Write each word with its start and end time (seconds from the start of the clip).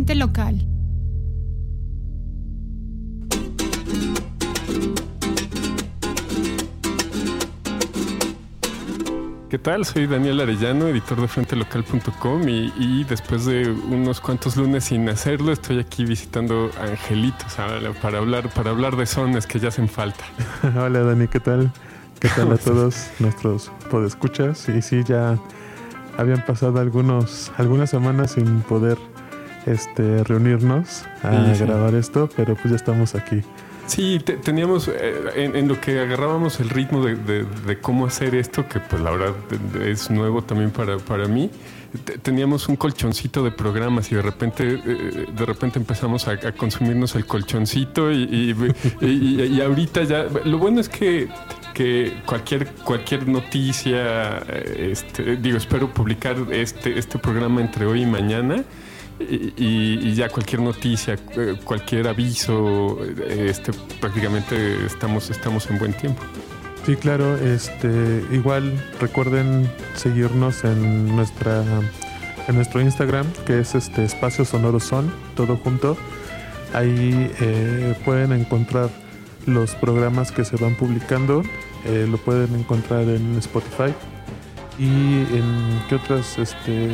Frente 0.00 0.14
Local. 0.14 0.66
¿Qué 9.50 9.58
tal? 9.58 9.84
Soy 9.84 10.06
Daniel 10.06 10.40
Arellano, 10.40 10.86
editor 10.86 11.20
de 11.20 11.28
frentelocal.com 11.28 12.48
y, 12.48 12.72
y 12.78 13.04
después 13.04 13.44
de 13.44 13.70
unos 13.70 14.22
cuantos 14.22 14.56
lunes 14.56 14.84
sin 14.84 15.06
hacerlo, 15.10 15.52
estoy 15.52 15.80
aquí 15.80 16.06
visitando 16.06 16.70
a 16.80 16.84
Angelitos 16.84 17.58
para 18.00 18.16
hablar, 18.16 18.48
para 18.54 18.70
hablar 18.70 18.96
de 18.96 19.04
sones 19.04 19.46
que 19.46 19.58
ya 19.58 19.68
hacen 19.68 19.86
falta. 19.86 20.24
Hola 20.62 21.00
Dani, 21.00 21.28
¿qué 21.28 21.40
tal? 21.40 21.70
¿Qué 22.18 22.30
tal 22.30 22.50
a 22.52 22.56
todos 22.56 23.10
nuestros 23.18 23.70
podescuchas? 23.90 24.66
Y 24.70 24.80
sí, 24.80 25.02
ya 25.04 25.38
habían 26.16 26.42
pasado 26.46 26.80
algunos, 26.80 27.52
algunas 27.58 27.90
semanas 27.90 28.30
sin 28.30 28.62
poder 28.62 28.96
este, 29.66 30.24
reunirnos 30.24 31.04
a 31.22 31.30
grabar 31.58 31.94
esto, 31.94 32.28
pero 32.36 32.54
pues 32.54 32.70
ya 32.70 32.76
estamos 32.76 33.14
aquí. 33.14 33.42
Sí, 33.90 34.20
teníamos 34.20 34.86
eh, 34.86 35.50
en, 35.52 35.66
lo 35.66 35.80
que 35.80 35.98
agarrábamos 35.98 36.60
el 36.60 36.70
ritmo 36.70 37.04
de, 37.04 37.78
cómo 37.80 38.06
hacer 38.06 38.36
esto, 38.36 38.68
que 38.68 38.78
pues 38.78 39.02
la 39.02 39.10
verdad 39.10 39.34
es 39.84 40.12
nuevo 40.12 40.42
también 40.42 40.70
para, 40.70 40.98
para 40.98 41.26
mí. 41.26 41.50
Teníamos 42.22 42.68
un 42.68 42.76
colchoncito 42.76 43.42
de 43.42 43.50
programas 43.50 44.12
y 44.12 44.14
de 44.14 44.22
repente 44.22 44.80
eh, 44.86 45.26
de 45.36 45.44
repente 45.44 45.80
empezamos 45.80 46.28
a, 46.28 46.38
consumirnos 46.52 47.16
el 47.16 47.26
colchoncito 47.26 48.12
y, 48.12 48.54
y, 49.00 49.60
ahorita 49.60 50.04
ya 50.04 50.26
lo 50.44 50.58
bueno 50.58 50.80
es 50.80 50.88
que 50.88 51.28
que 51.74 52.22
cualquier 52.26 52.68
cualquier 52.84 53.26
noticia 53.26 54.38
este, 54.38 55.36
digo 55.36 55.56
espero 55.56 55.92
publicar 55.92 56.36
este 56.52 56.96
este 56.98 57.18
programa 57.18 57.60
entre 57.60 57.86
hoy 57.86 58.02
y 58.02 58.06
mañana 58.06 58.64
y, 59.20 60.14
ya 60.14 60.28
cualquier 60.28 60.62
noticia, 60.62 61.18
eh, 61.36 61.56
cualquier 61.64 62.08
aviso, 62.08 62.98
este, 63.28 63.72
prácticamente 64.00 64.86
estamos, 64.86 65.30
estamos 65.30 65.68
en 65.70 65.78
buen 65.78 65.92
tiempo. 65.92 66.22
Sí, 66.86 66.96
claro, 66.96 67.36
este, 67.36 68.24
igual 68.32 68.82
recuerden 69.00 69.70
seguirnos 69.94 70.64
en 70.64 71.14
nuestra 71.14 71.62
en 72.48 72.56
nuestro 72.56 72.80
Instagram, 72.80 73.26
que 73.46 73.60
es 73.60 73.74
este 73.74 74.04
espacio 74.04 74.44
sonoro 74.44 74.80
son, 74.80 75.12
todo 75.36 75.56
junto. 75.56 75.96
Ahí 76.72 77.30
eh, 77.40 77.94
pueden 78.04 78.32
encontrar 78.32 78.90
los 79.46 79.74
programas 79.74 80.32
que 80.32 80.44
se 80.44 80.56
van 80.56 80.74
publicando, 80.74 81.42
eh, 81.86 82.06
lo 82.10 82.18
pueden 82.18 82.54
encontrar 82.54 83.02
en 83.02 83.36
Spotify 83.38 83.94
¿Y 84.80 85.26
en 85.36 85.82
qué 85.90 85.96
otras? 85.96 86.38
Este... 86.38 86.88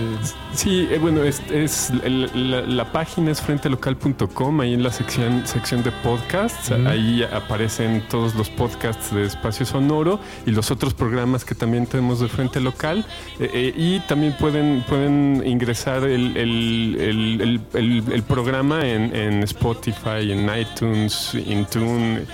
Sí, 0.52 0.88
eh, 0.90 0.98
bueno, 0.98 1.22
es, 1.22 1.92
la, 2.34 2.90
página 2.90 3.30
es 3.30 3.40
frentelocal.com, 3.40 4.60
ahí 4.60 4.74
en 4.74 4.82
la 4.82 4.90
sección, 4.90 5.46
sección 5.46 5.84
de 5.84 5.92
podcasts, 5.92 6.72
ahí 6.72 7.22
aparecen 7.22 8.02
todos 8.10 8.34
los 8.34 8.50
podcasts 8.50 9.14
de 9.14 9.26
Espacio 9.26 9.64
Sonoro 9.64 10.18
y 10.46 10.50
los 10.50 10.72
otros 10.72 10.94
programas 10.94 11.44
que 11.44 11.54
también 11.54 11.86
tenemos 11.86 12.18
de 12.18 12.26
Frente 12.26 12.58
Local. 12.58 13.06
Eh, 13.38 13.50
eh, 13.54 13.72
y 13.76 14.00
también 14.00 14.36
pueden, 14.36 14.82
pueden 14.88 15.44
ingresar 15.46 16.02
el, 16.02 16.36
el 16.36 18.22
programa 18.26 18.84
en, 18.84 19.14
en, 19.14 19.44
Spotify, 19.44 20.32
en 20.32 20.50
iTunes, 20.58 21.34
Intune, 21.34 22.24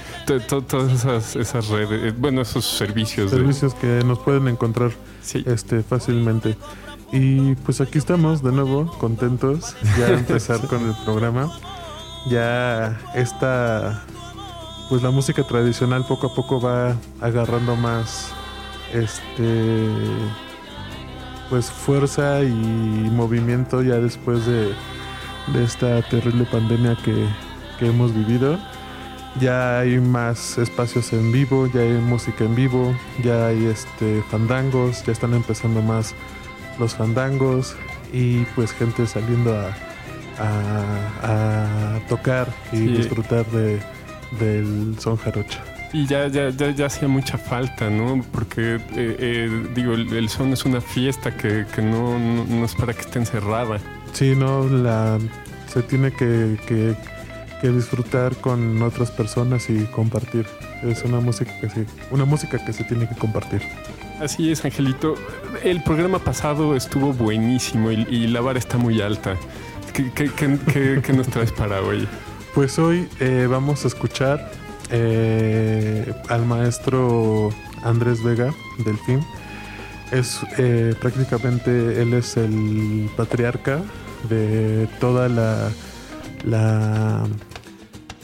todas 0.48 0.92
esas, 0.92 1.36
esas 1.36 1.68
redes, 1.68 2.18
bueno, 2.18 2.40
esos 2.40 2.64
servicios. 2.64 3.30
Servicios 3.30 3.74
que 3.74 4.02
nos 4.02 4.18
pueden 4.18 4.48
encontrar 4.48 4.92
este, 5.46 5.82
fácilmente. 5.82 6.56
Y 7.12 7.54
pues 7.56 7.80
aquí 7.80 7.98
estamos 7.98 8.42
de 8.42 8.52
nuevo, 8.52 8.86
contentos 8.98 9.76
ya 9.98 10.06
de 10.06 10.14
empezar 10.14 10.60
con 10.68 10.86
el 10.86 10.94
programa. 11.04 11.52
Ya 12.28 12.98
esta, 13.14 14.02
pues 14.88 15.02
la 15.02 15.10
música 15.10 15.42
tradicional 15.42 16.04
poco 16.06 16.28
a 16.28 16.34
poco 16.34 16.60
va 16.60 16.96
agarrando 17.20 17.76
más, 17.76 18.32
este, 18.92 19.88
pues 21.50 21.70
fuerza 21.70 22.42
y 22.42 22.52
movimiento 23.10 23.82
ya 23.82 23.96
después 23.96 24.46
de, 24.46 24.72
de 25.52 25.64
esta 25.64 26.00
terrible 26.02 26.44
pandemia 26.44 26.96
que, 27.04 27.26
que 27.78 27.88
hemos 27.88 28.14
vivido 28.14 28.58
ya 29.40 29.80
hay 29.80 29.98
más 29.98 30.58
espacios 30.58 31.12
en 31.12 31.32
vivo, 31.32 31.66
ya 31.72 31.80
hay 31.80 31.92
música 31.92 32.44
en 32.44 32.54
vivo, 32.54 32.94
ya 33.22 33.46
hay 33.46 33.66
este 33.66 34.22
fandangos, 34.30 35.04
ya 35.04 35.12
están 35.12 35.34
empezando 35.34 35.80
más 35.82 36.14
los 36.78 36.94
fandangos 36.94 37.76
y 38.12 38.44
pues 38.54 38.72
gente 38.72 39.06
saliendo 39.06 39.56
a, 39.56 39.72
a, 41.22 42.00
tocar 42.08 42.48
y 42.72 42.80
disfrutar 42.80 43.46
de, 43.46 43.80
del 44.38 44.96
son 44.98 45.16
jarocho. 45.16 45.60
Y 45.94 46.06
ya, 46.06 46.26
ya, 46.28 46.48
ya, 46.48 46.70
ya, 46.70 46.86
hacía 46.86 47.06
mucha 47.06 47.36
falta, 47.36 47.90
¿no? 47.90 48.24
Porque, 48.32 48.76
eh, 48.76 48.80
eh, 49.18 49.66
digo, 49.74 49.92
el, 49.92 50.28
son 50.30 50.52
es 50.54 50.64
una 50.64 50.80
fiesta 50.80 51.36
que, 51.36 51.66
que 51.74 51.82
no, 51.82 52.18
no, 52.18 52.64
es 52.64 52.74
para 52.74 52.94
que 52.94 53.02
esté 53.02 53.18
encerrada. 53.18 53.78
Sí, 54.14 54.34
no, 54.34 54.66
la, 54.66 55.18
se 55.68 55.82
tiene 55.82 56.10
que, 56.10 56.58
que 56.66 56.96
que 57.62 57.70
disfrutar 57.70 58.36
con 58.36 58.82
otras 58.82 59.12
personas 59.12 59.70
y 59.70 59.84
compartir. 59.84 60.46
Es 60.82 61.04
una 61.04 61.20
música 61.20 61.52
que 61.60 61.70
se, 61.70 61.86
una 62.10 62.24
música 62.24 62.62
que 62.62 62.72
se 62.72 62.82
tiene 62.82 63.08
que 63.08 63.14
compartir. 63.14 63.62
Así 64.20 64.50
es, 64.50 64.64
Angelito. 64.64 65.14
El 65.62 65.80
programa 65.84 66.18
pasado 66.18 66.74
estuvo 66.74 67.12
buenísimo 67.12 67.92
y, 67.92 68.26
la 68.26 68.40
vara 68.40 68.58
está 68.58 68.78
muy 68.78 69.00
alta. 69.00 69.36
¿Qué, 69.92 70.10
qué, 70.12 71.12
nos 71.12 71.28
traes 71.28 71.52
para 71.52 71.80
hoy? 71.80 72.08
Pues 72.52 72.80
hoy 72.80 73.08
eh, 73.20 73.46
vamos 73.48 73.84
a 73.84 73.88
escuchar 73.88 74.50
eh, 74.90 76.12
al 76.28 76.44
maestro 76.44 77.50
Andrés 77.84 78.24
Vega 78.24 78.52
del 78.84 78.98
film. 78.98 79.22
Es 80.10 80.40
eh, 80.58 80.94
prácticamente 81.00 82.02
él 82.02 82.12
es 82.14 82.36
el 82.36 83.08
patriarca 83.16 83.80
de 84.28 84.88
toda 84.98 85.28
la, 85.28 85.70
la 86.44 87.24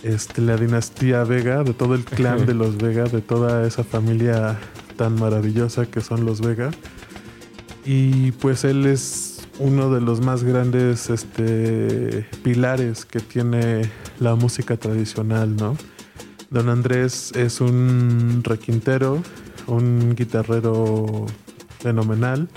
este, 0.02 0.42
la 0.42 0.56
dinastía 0.56 1.24
Vega, 1.24 1.64
de 1.64 1.74
todo 1.74 1.94
el 1.94 2.04
clan 2.04 2.46
de 2.46 2.54
los 2.62 2.76
Vega, 2.76 3.04
de 3.04 3.20
toda 3.20 3.66
esa 3.66 3.84
familia 3.84 4.58
tan 4.96 5.14
maravillosa 5.14 5.86
que 5.86 6.00
son 6.00 6.24
los 6.24 6.40
Vega. 6.40 6.70
Y 7.84 8.32
pues 8.32 8.64
él 8.64 8.86
es 8.86 9.48
uno 9.58 9.90
de 9.92 10.00
los 10.00 10.20
más 10.20 10.44
grandes 10.44 11.10
este, 11.10 12.26
pilares 12.42 13.04
que 13.04 13.20
tiene 13.20 13.90
la 14.20 14.34
música 14.34 14.76
tradicional, 14.76 15.56
¿no? 15.56 15.76
Don 16.50 16.68
Andrés 16.68 17.32
es 17.34 17.60
un 17.60 18.42
requintero, 18.42 19.22
un 19.66 20.14
guitarrero 20.14 21.26
fenomenal, 21.80 22.48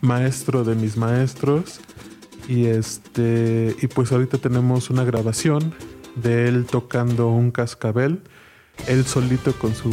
maestro 0.00 0.64
de 0.64 0.74
mis 0.74 0.96
maestros. 0.96 1.80
Y 2.46 2.66
este. 2.66 3.74
Y 3.80 3.86
pues 3.86 4.12
ahorita 4.12 4.38
tenemos 4.38 4.90
una 4.90 5.02
grabación 5.04 5.74
de 6.16 6.48
él 6.48 6.66
tocando 6.66 7.28
un 7.28 7.50
cascabel, 7.50 8.22
él 8.86 9.04
solito 9.04 9.52
con 9.54 9.74
su, 9.74 9.90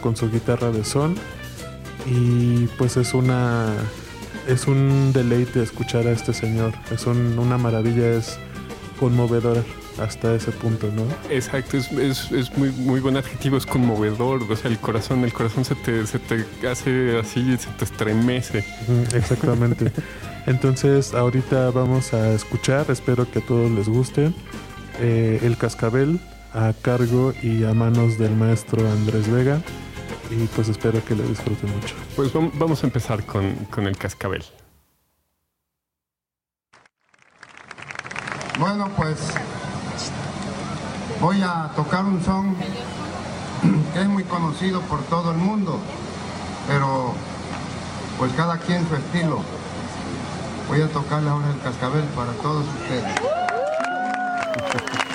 con 0.00 0.16
su 0.16 0.30
guitarra 0.30 0.70
de 0.70 0.84
son. 0.84 1.14
Y 2.06 2.66
pues 2.78 2.96
es 2.96 3.12
una 3.12 3.74
es 4.48 4.66
un 4.66 5.12
deleite 5.12 5.62
escuchar 5.62 6.06
a 6.06 6.12
este 6.12 6.32
señor. 6.32 6.72
Es 6.90 7.06
una 7.06 7.58
maravilla, 7.58 8.10
es 8.10 8.38
conmovedor 8.98 9.62
hasta 10.00 10.34
ese 10.34 10.52
punto, 10.52 10.90
¿no? 10.94 11.04
Exacto, 11.30 11.76
es, 11.76 12.30
es, 12.32 12.56
muy, 12.56 12.70
muy 12.70 13.00
buen 13.00 13.16
adjetivo, 13.16 13.56
es 13.56 13.66
conmovedor, 13.66 14.42
o 14.48 14.56
sea, 14.56 14.70
el 14.70 14.78
corazón, 14.78 15.24
el 15.24 15.32
corazón 15.32 15.64
se 15.64 15.74
te, 15.74 16.06
se 16.06 16.18
te 16.18 16.46
hace 16.68 17.18
así, 17.18 17.56
se 17.58 17.68
te 17.70 17.84
estremece. 17.84 18.64
Exactamente. 19.14 19.92
Entonces, 20.46 21.14
ahorita 21.14 21.70
vamos 21.72 22.14
a 22.14 22.32
escuchar, 22.32 22.86
espero 22.90 23.30
que 23.30 23.40
a 23.40 23.42
todos 23.42 23.70
les 23.70 23.88
guste. 23.88 24.32
Eh, 25.00 25.40
el 25.42 25.56
Cascabel 25.56 26.20
a 26.52 26.72
cargo 26.80 27.32
y 27.42 27.64
a 27.64 27.74
manos 27.74 28.18
del 28.18 28.34
maestro 28.34 28.88
Andrés 28.90 29.30
Vega. 29.30 29.60
Y 30.30 30.46
pues 30.48 30.68
espero 30.68 31.04
que 31.04 31.14
lo 31.14 31.22
disfruten 31.22 31.70
mucho. 31.74 31.94
Pues 32.16 32.32
vamos 32.32 32.82
a 32.82 32.86
empezar 32.86 33.24
con, 33.24 33.54
con 33.70 33.86
el 33.86 33.96
Cascabel. 33.96 34.44
Bueno, 38.58 38.90
pues 38.96 39.18
voy 41.20 41.40
a 41.42 41.70
tocar 41.76 42.04
un 42.04 42.22
son 42.24 42.56
que 43.92 44.00
es 44.00 44.08
muy 44.08 44.24
conocido 44.24 44.80
por 44.82 45.00
todo 45.04 45.30
el 45.30 45.38
mundo, 45.38 45.78
pero 46.66 47.14
pues 48.18 48.32
cada 48.32 48.58
quien 48.58 48.86
su 48.88 48.96
estilo. 48.96 49.42
Voy 50.68 50.82
a 50.82 50.88
tocarle 50.88 51.30
ahora 51.30 51.50
el 51.50 51.60
cascabel 51.60 52.04
para 52.14 52.32
todos 52.32 52.66
ustedes. 52.82 53.47
Thank 54.58 55.02
you. 55.02 55.07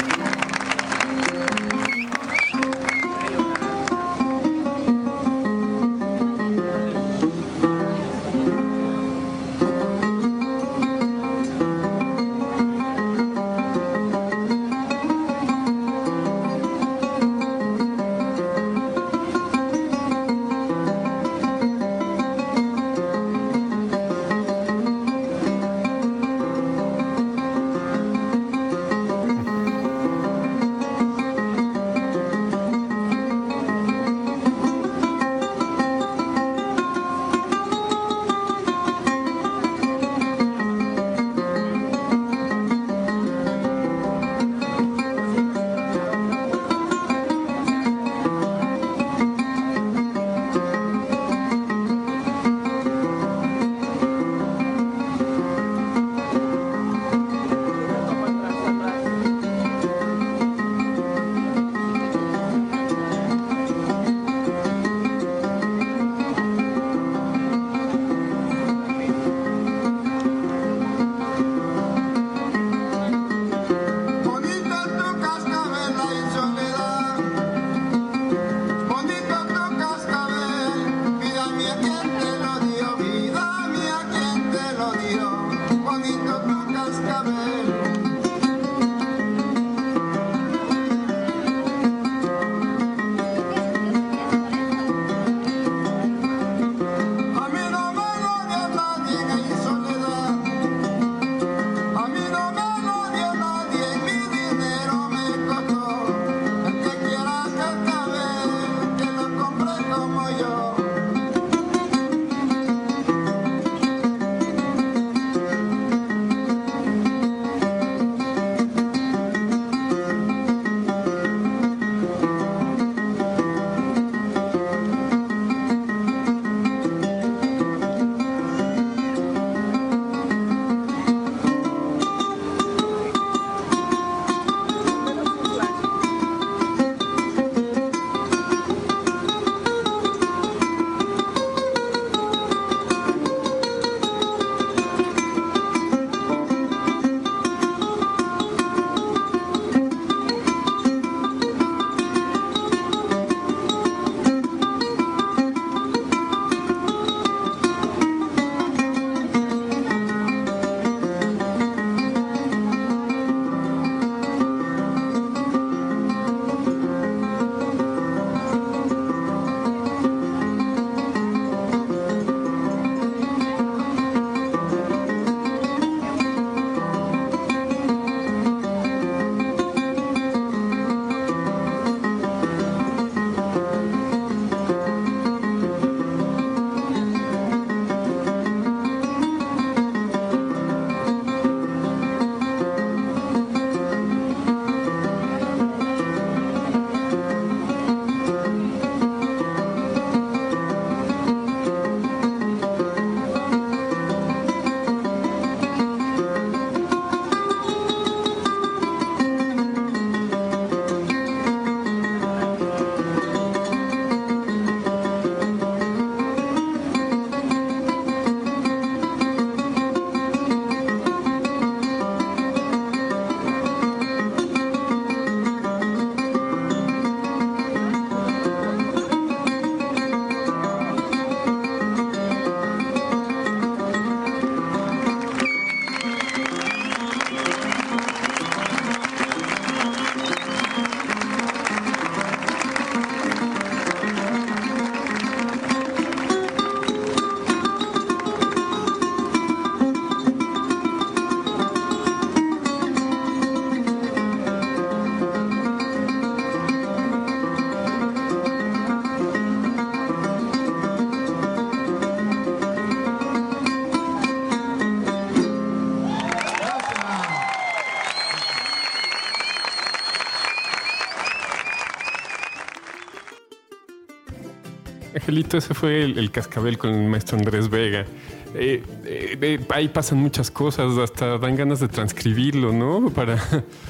Angelito, 275.33 275.57
ese 275.57 275.73
fue 275.73 276.03
el, 276.03 276.29
cascabel 276.29 276.77
con 276.77 276.91
el 276.91 277.09
maestro 277.09 277.39
Andrés 277.39 277.67
Vega. 277.67 278.05
Eh, 278.53 278.83
eh, 279.03 279.65
ahí 279.69 279.87
pasan 279.87 280.19
muchas 280.19 280.51
cosas, 280.51 280.95
hasta 280.99 281.39
dan 281.39 281.55
ganas 281.55 281.79
de 281.79 281.87
transcribirlo, 281.87 282.71
¿no? 282.71 283.09
Para, 283.09 283.39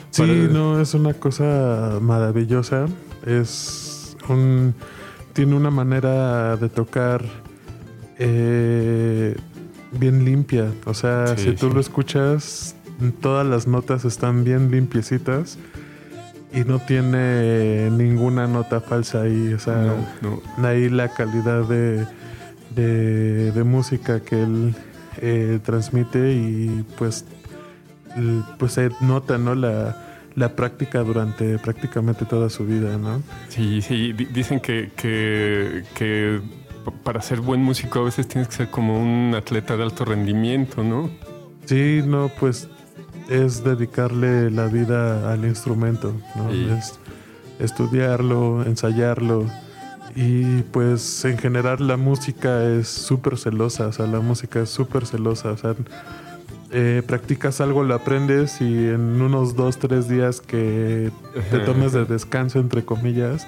sí, 0.10 0.48
no, 0.50 0.80
es 0.80 0.94
una 0.94 1.14
cosa 1.14 2.00
maravillosa. 2.02 2.86
Es 3.26 4.16
un. 4.30 4.74
Tiene 5.34 5.56
una 5.56 5.70
manera 5.70 6.56
de 6.56 6.70
tocar 6.70 7.26
eh, 8.20 9.36
bien 9.92 10.24
limpia. 10.24 10.72
O 10.86 10.94
sea, 10.94 11.36
si 11.36 11.52
tú 11.52 11.72
lo 11.72 11.82
escuchas, 11.82 12.76
todas 13.20 13.46
las 13.46 13.68
notas 13.68 14.06
están 14.06 14.46
bien 14.46 14.72
limpiecitas 14.72 15.58
y 16.54 16.64
no 16.64 16.80
tiene 16.80 17.90
ninguna 17.90 18.48
nota 18.48 18.80
falsa 18.80 19.24
ahí. 19.24 19.54
O 19.54 19.60
sea, 19.60 19.96
ahí 20.64 20.90
la 20.90 21.10
calidad 21.10 21.64
de, 21.64 22.06
de, 22.76 23.64
música 23.64 24.20
que 24.20 24.44
él 24.44 24.76
eh, 25.22 25.60
transmite 25.64 26.34
y 26.34 26.86
pues, 26.98 27.26
pues 28.60 28.74
se 28.74 28.92
nota, 29.02 29.38
¿no? 29.38 29.56
La, 29.56 29.98
la 30.36 30.56
práctica 30.56 31.00
durante 31.00 31.58
prácticamente 31.58 32.26
toda 32.26 32.50
su 32.50 32.66
vida, 32.66 32.98
¿no? 32.98 33.22
Sí, 33.50 33.82
sí, 33.82 34.14
dicen 34.14 34.60
que, 34.60 34.92
que, 34.96 35.84
que 35.96 36.40
para 37.04 37.22
ser 37.22 37.42
buen 37.42 37.62
músico 37.62 38.00
a 38.00 38.04
veces 38.04 38.28
tienes 38.28 38.48
que 38.50 38.56
ser 38.56 38.70
como 38.70 39.00
un 39.00 39.34
atleta 39.36 39.76
de 39.78 39.84
alto 39.84 40.06
rendimiento, 40.06 40.84
¿no? 40.84 41.10
Sí, 41.66 42.02
no, 42.06 42.30
pues 42.40 42.68
es 43.30 43.64
dedicarle 43.64 44.52
la 44.52 44.68
vida 44.68 45.32
al 45.32 45.46
instrumento, 45.46 46.14
¿no? 46.36 46.52
Es 46.52 47.00
estudiarlo, 47.60 48.64
ensayarlo. 48.66 49.46
Y 50.16 50.62
pues 50.72 51.26
en 51.26 51.38
general 51.38 51.88
la 51.88 51.98
música 51.98 52.64
es 52.64 52.88
súper 52.88 53.38
celosa, 53.38 53.88
o 53.88 53.92
sea, 53.92 54.06
la 54.06 54.20
música 54.20 54.62
es 54.62 54.70
súper 54.70 55.08
celosa, 55.08 55.52
o 55.52 55.58
sea, 55.58 55.76
eh, 56.72 57.02
practicas 57.06 57.62
algo, 57.62 57.84
lo 57.84 57.96
aprendes 57.96 58.62
y 58.62 58.88
en 58.90 59.22
unos 59.22 59.56
dos, 59.56 59.80
tres 59.80 60.08
días 60.08 60.40
que 60.40 61.12
te 61.50 61.60
tomes 61.60 61.94
de 61.94 62.06
descanso, 62.06 62.60
entre 62.60 62.84
comillas, 62.84 63.48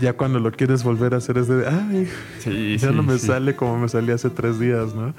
ya 0.00 0.12
cuando 0.12 0.40
lo 0.40 0.52
quieres 0.52 0.84
volver 0.84 1.14
a 1.14 1.18
hacer 1.18 1.38
es 1.38 1.48
de, 1.48 1.66
ay, 1.66 2.76
ya 2.78 2.90
no 2.90 3.02
me 3.02 3.18
sale 3.18 3.56
como 3.56 3.78
me 3.78 3.88
salía 3.88 4.14
hace 4.14 4.30
tres 4.30 4.58
días, 4.58 4.94
¿no? 4.94 5.14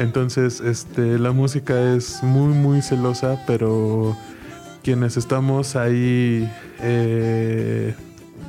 Entonces, 0.00 0.60
este, 0.62 1.18
la 1.18 1.32
música 1.32 1.94
es 1.94 2.22
muy, 2.22 2.54
muy 2.54 2.80
celosa, 2.80 3.38
pero 3.46 4.16
quienes 4.82 5.18
estamos 5.18 5.76
ahí, 5.76 6.50
eh, 6.80 7.94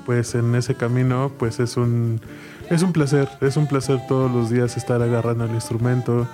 pues 0.05 0.33
en 0.33 0.55
ese 0.55 0.75
camino, 0.75 1.29
pues 1.37 1.59
es 1.59 1.75
un, 1.75 2.21
es 2.69 2.83
un 2.83 2.93
placer, 2.93 3.27
es 3.41 3.57
un 3.57 3.67
placer 3.67 3.99
todos 4.07 4.31
los 4.31 4.49
días 4.49 4.77
estar 4.77 5.01
agarrando 5.01 5.43
el 5.43 5.51
instrumento, 5.51 6.25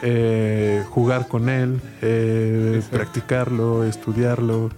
eh, 0.00 0.82
jugar 0.88 1.28
con 1.28 1.50
él, 1.50 1.78
eh, 2.00 2.80
practicarlo, 2.90 3.84
estudiarlo 3.84 4.70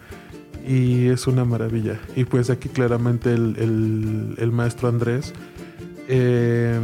y 0.66 1.06
es 1.06 1.28
una 1.28 1.44
maravilla. 1.44 2.00
Y 2.16 2.24
pues 2.24 2.50
aquí 2.50 2.68
claramente 2.68 3.32
el, 3.32 4.34
el 4.38 4.50
maestro 4.50 4.88
Andrés, 4.88 5.32
eh, 6.08 6.78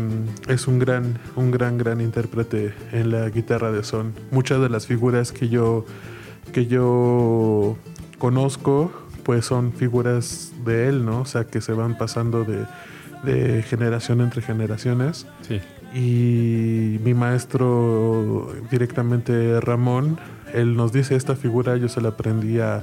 es 0.49 0.67
un 0.67 0.79
gran, 0.79 1.19
un 1.37 1.51
gran, 1.51 1.79
gran 1.79 2.01
intérprete 2.01 2.75
en 2.93 3.11
la 3.11 3.29
guitarra 3.31 3.73
de 3.73 3.85
son. 3.85 4.15
Muchas 4.31 4.61
de 4.61 4.69
las 4.69 4.87
figuras 4.87 5.33
que 5.33 5.49
yo, 5.49 5.85
que 6.53 6.67
yo 6.67 7.77
conozco, 8.19 8.93
pues 9.25 9.45
son 9.45 9.73
figuras 9.73 10.53
de 10.65 10.89
él, 10.89 11.05
¿no? 11.05 11.21
O 11.21 11.27
sea, 11.27 11.45
que 11.45 11.61
se 11.61 11.73
van 11.73 11.99
pasando 11.99 12.45
de, 12.45 12.65
de 13.23 13.63
generación 13.63 14.21
entre 14.21 14.43
generaciones. 14.43 15.27
Sí. 15.43 15.61
Y 15.93 16.99
mi 17.03 17.15
maestro 17.15 18.53
directamente 18.71 19.61
Ramón, 19.61 20.19
él 20.55 20.77
nos 20.77 20.93
dice 20.93 21.17
esta 21.17 21.35
figura, 21.35 21.77
yo 21.77 21.89
se 21.89 22.01
la 22.01 22.11
aprendí 22.11 22.61
a 22.61 22.83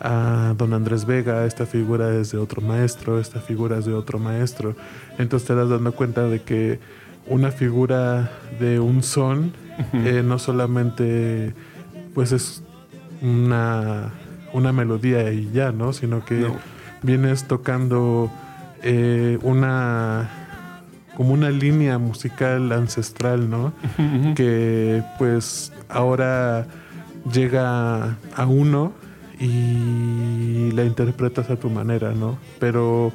a 0.00 0.54
don 0.56 0.74
Andrés 0.74 1.04
Vega, 1.06 1.46
esta 1.46 1.66
figura 1.66 2.14
es 2.14 2.32
de 2.32 2.38
otro 2.38 2.60
maestro, 2.60 3.18
esta 3.18 3.40
figura 3.40 3.78
es 3.78 3.86
de 3.86 3.94
otro 3.94 4.18
maestro. 4.18 4.74
Entonces 5.18 5.46
te 5.46 5.54
das 5.54 5.68
dando 5.68 5.92
cuenta 5.92 6.24
de 6.24 6.42
que 6.42 6.78
una 7.26 7.50
figura 7.50 8.30
de 8.60 8.78
un 8.78 9.02
son 9.02 9.52
eh, 9.92 10.22
no 10.24 10.38
solamente 10.38 11.54
pues 12.14 12.32
es 12.32 12.62
una, 13.20 14.12
una 14.52 14.72
melodía 14.72 15.32
y 15.32 15.50
ya, 15.52 15.72
¿no? 15.72 15.92
Sino 15.92 16.24
que 16.24 16.46
vienes 17.02 17.44
tocando 17.44 18.30
eh, 18.82 19.38
una 19.42 20.30
como 21.16 21.32
una 21.32 21.48
línea 21.48 21.96
musical 21.96 22.72
ancestral, 22.72 23.48
¿no? 23.48 23.72
Que 24.34 25.02
pues 25.18 25.72
ahora 25.88 26.66
llega 27.32 28.16
a 28.34 28.46
uno 28.46 28.92
y 29.38 30.70
la 30.72 30.84
interpretas 30.84 31.50
a 31.50 31.56
tu 31.56 31.70
manera, 31.70 32.12
¿no? 32.12 32.38
Pero 32.58 33.12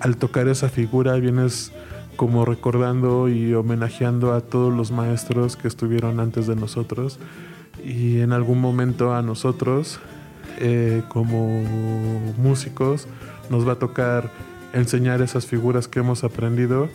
al 0.00 0.16
tocar 0.16 0.48
esa 0.48 0.68
figura 0.68 1.14
vienes 1.14 1.72
como 2.16 2.44
recordando 2.44 3.28
y 3.28 3.54
homenajeando 3.54 4.32
a 4.32 4.40
todos 4.40 4.72
los 4.74 4.90
maestros 4.90 5.56
que 5.56 5.68
estuvieron 5.68 6.20
antes 6.20 6.46
de 6.46 6.56
nosotros 6.56 7.18
y 7.84 8.20
en 8.20 8.32
algún 8.32 8.60
momento 8.60 9.14
a 9.14 9.22
nosotros 9.22 10.00
eh, 10.58 11.02
como 11.08 11.62
músicos 12.38 13.06
nos 13.50 13.68
va 13.68 13.72
a 13.72 13.78
tocar 13.78 14.30
enseñar 14.72 15.20
esas 15.20 15.46
figuras 15.46 15.88
que 15.88 16.00
hemos 16.00 16.24
aprendido 16.24 16.88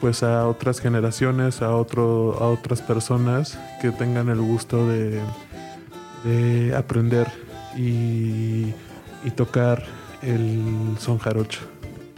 pues 0.00 0.22
a 0.22 0.46
otras 0.46 0.80
generaciones, 0.80 1.60
a, 1.60 1.74
otro, 1.74 2.38
a 2.40 2.48
otras 2.48 2.80
personas 2.80 3.58
que 3.82 3.90
tengan 3.90 4.28
el 4.28 4.40
gusto 4.40 4.88
de, 4.88 5.20
de 6.24 6.74
aprender 6.74 7.26
y, 7.76 8.72
tocar 9.36 9.84
el 10.22 10.96
son 10.98 11.18
jarocho. 11.18 11.60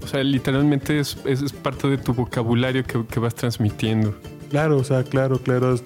O 0.03 0.07
sea, 0.07 0.23
literalmente 0.25 0.99
es, 0.99 1.17
es, 1.25 1.53
parte 1.53 1.89
de 1.89 1.99
tu 1.99 2.15
vocabulario 2.15 2.85
que, 2.85 3.21
vas 3.21 3.35
transmitiendo. 3.35 4.15
Claro, 4.51 4.79
o 4.79 4.85
sea, 4.85 5.05
claro, 5.05 5.39
claro. 5.39 5.77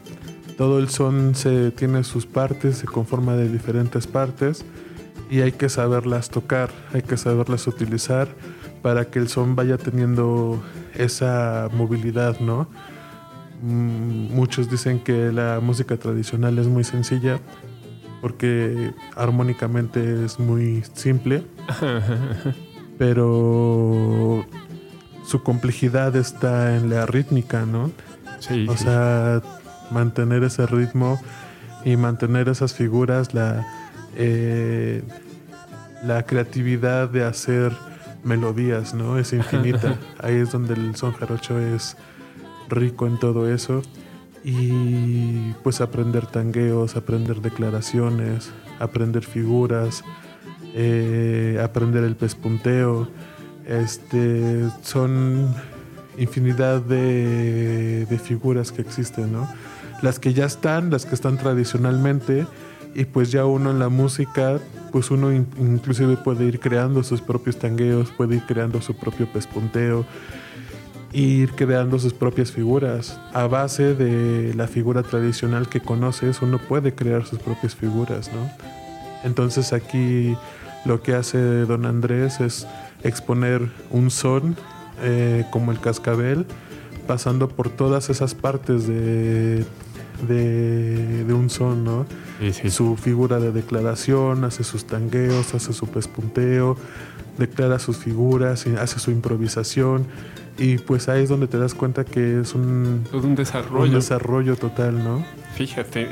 Todo 0.56 0.78
el 0.78 0.88
son 0.88 1.34
se 1.34 1.70
tiene 1.70 2.02
sus 2.02 2.24
partes, 2.24 2.78
se 2.78 2.86
conforma 2.86 3.36
de 3.36 3.48
diferentes 3.50 4.06
partes 4.06 4.64
y 5.30 5.40
hay 5.40 5.52
que 5.52 5.68
saberlas 5.68 6.30
tocar, 6.30 6.70
hay 6.94 7.02
que 7.02 7.18
saberlas 7.18 7.66
utilizar 7.66 8.28
para 8.80 9.06
que 9.06 9.18
el 9.18 9.28
son 9.28 9.56
vaya 9.56 9.76
teniendo 9.76 10.62
esa 10.94 11.68
movilidad, 11.74 12.40
¿no? 12.40 12.68
Mm, 13.62 14.34
muchos 14.34 14.70
dicen 14.70 15.00
que 15.00 15.32
la 15.32 15.60
música 15.60 15.96
tradicional 15.96 16.58
es 16.58 16.68
muy 16.68 16.84
sencilla, 16.84 17.40
porque 18.20 18.92
armónicamente 19.14 20.24
es 20.24 20.38
muy 20.38 20.82
simple, 20.94 21.42
pero 22.98 24.44
su 25.24 25.42
complejidad 25.42 26.16
está 26.16 26.76
en 26.76 26.90
la 26.90 27.06
rítmica, 27.06 27.66
¿no? 27.66 27.90
Sí. 28.38 28.66
O 28.68 28.76
sea, 28.76 29.42
mantener 29.90 30.44
ese 30.44 30.66
ritmo 30.66 31.20
y 31.84 31.96
mantener 31.96 32.48
esas 32.48 32.74
figuras, 32.74 33.34
la, 33.34 33.66
eh, 34.16 35.02
la 36.04 36.24
creatividad 36.24 37.08
de 37.08 37.24
hacer 37.24 37.72
melodías, 38.24 38.94
¿no? 38.94 39.18
Es 39.18 39.32
infinita. 39.32 39.96
Ahí 40.18 40.34
es 40.36 40.52
donde 40.52 40.74
el 40.74 40.96
son 40.96 41.12
jarocho 41.12 41.58
es 41.58 41.96
rico 42.68 43.06
en 43.06 43.18
todo 43.18 43.48
eso 43.48 43.82
y 44.48 45.54
pues 45.64 45.80
aprender 45.80 46.24
tangueos, 46.26 46.94
aprender 46.94 47.40
declaraciones, 47.40 48.52
aprender 48.78 49.24
figuras, 49.24 50.04
eh, 50.72 51.60
aprender 51.60 52.04
el 52.04 52.14
pespunteo. 52.14 53.08
Este, 53.66 54.62
son 54.82 55.52
infinidad 56.16 56.80
de, 56.80 58.06
figuras 58.22 58.70
que 58.70 58.82
existen, 58.82 59.32
¿no? 59.32 59.48
Las 60.00 60.20
que 60.20 60.32
ya 60.32 60.44
están, 60.44 60.90
las 60.90 61.06
que 61.06 61.16
están 61.16 61.38
tradicionalmente, 61.38 62.46
y 62.94 63.04
pues 63.04 63.32
ya 63.32 63.46
uno 63.46 63.72
en 63.72 63.80
la 63.80 63.88
música, 63.88 64.60
pues 64.92 65.10
uno 65.10 65.32
inclusive 65.32 66.16
puede 66.18 66.44
ir 66.44 66.60
creando 66.60 67.02
sus 67.02 67.20
propios 67.20 67.58
tangueos, 67.58 68.12
puede 68.16 68.36
ir 68.36 68.42
creando 68.46 68.80
su 68.80 68.94
propio 68.94 69.26
pespunteo 69.26 70.06
ir 71.12 71.52
creando 71.52 71.98
sus 71.98 72.12
propias 72.12 72.52
figuras. 72.52 73.20
A 73.32 73.46
base 73.46 73.94
de 73.94 74.54
la 74.54 74.66
figura 74.66 75.02
tradicional 75.02 75.68
que 75.68 75.80
conoces, 75.80 76.42
uno 76.42 76.58
puede 76.58 76.94
crear 76.94 77.24
sus 77.24 77.38
propias 77.38 77.74
figuras, 77.74 78.30
¿no? 78.32 78.50
Entonces 79.24 79.72
aquí 79.72 80.36
lo 80.84 81.02
que 81.02 81.14
hace 81.14 81.38
don 81.38 81.86
Andrés 81.86 82.40
es 82.40 82.66
exponer 83.02 83.70
un 83.90 84.10
son 84.10 84.56
eh, 85.02 85.44
como 85.50 85.72
el 85.72 85.80
cascabel, 85.80 86.46
pasando 87.06 87.48
por 87.48 87.70
todas 87.70 88.10
esas 88.10 88.34
partes 88.34 88.86
de, 88.86 89.64
de, 90.26 91.34
un 91.34 91.50
son, 91.50 91.84
¿no? 91.84 92.06
Su 92.68 92.96
figura 92.96 93.40
de 93.40 93.52
declaración, 93.52 94.44
hace 94.44 94.64
sus 94.64 94.86
tangueos, 94.86 95.54
hace 95.54 95.72
su 95.72 95.86
pespunteo, 95.86 96.76
declara 97.38 97.78
sus 97.78 97.96
figuras, 97.96 98.66
hace 98.66 98.98
su 98.98 99.10
improvisación 99.10 100.06
Y 100.58 100.78
pues 100.78 101.08
ahí 101.08 101.22
es 101.24 101.28
donde 101.28 101.46
te 101.48 101.58
das 101.58 101.74
cuenta 101.74 102.04
que 102.04 102.40
es 102.40 102.54
un, 102.54 103.04
Todo 103.10 103.26
un 103.26 103.34
desarrollo. 103.34 103.84
un 103.84 103.90
desarrollo 103.94 104.56
total, 104.56 105.02
¿no? 105.04 105.24
Fíjate, 105.54 106.02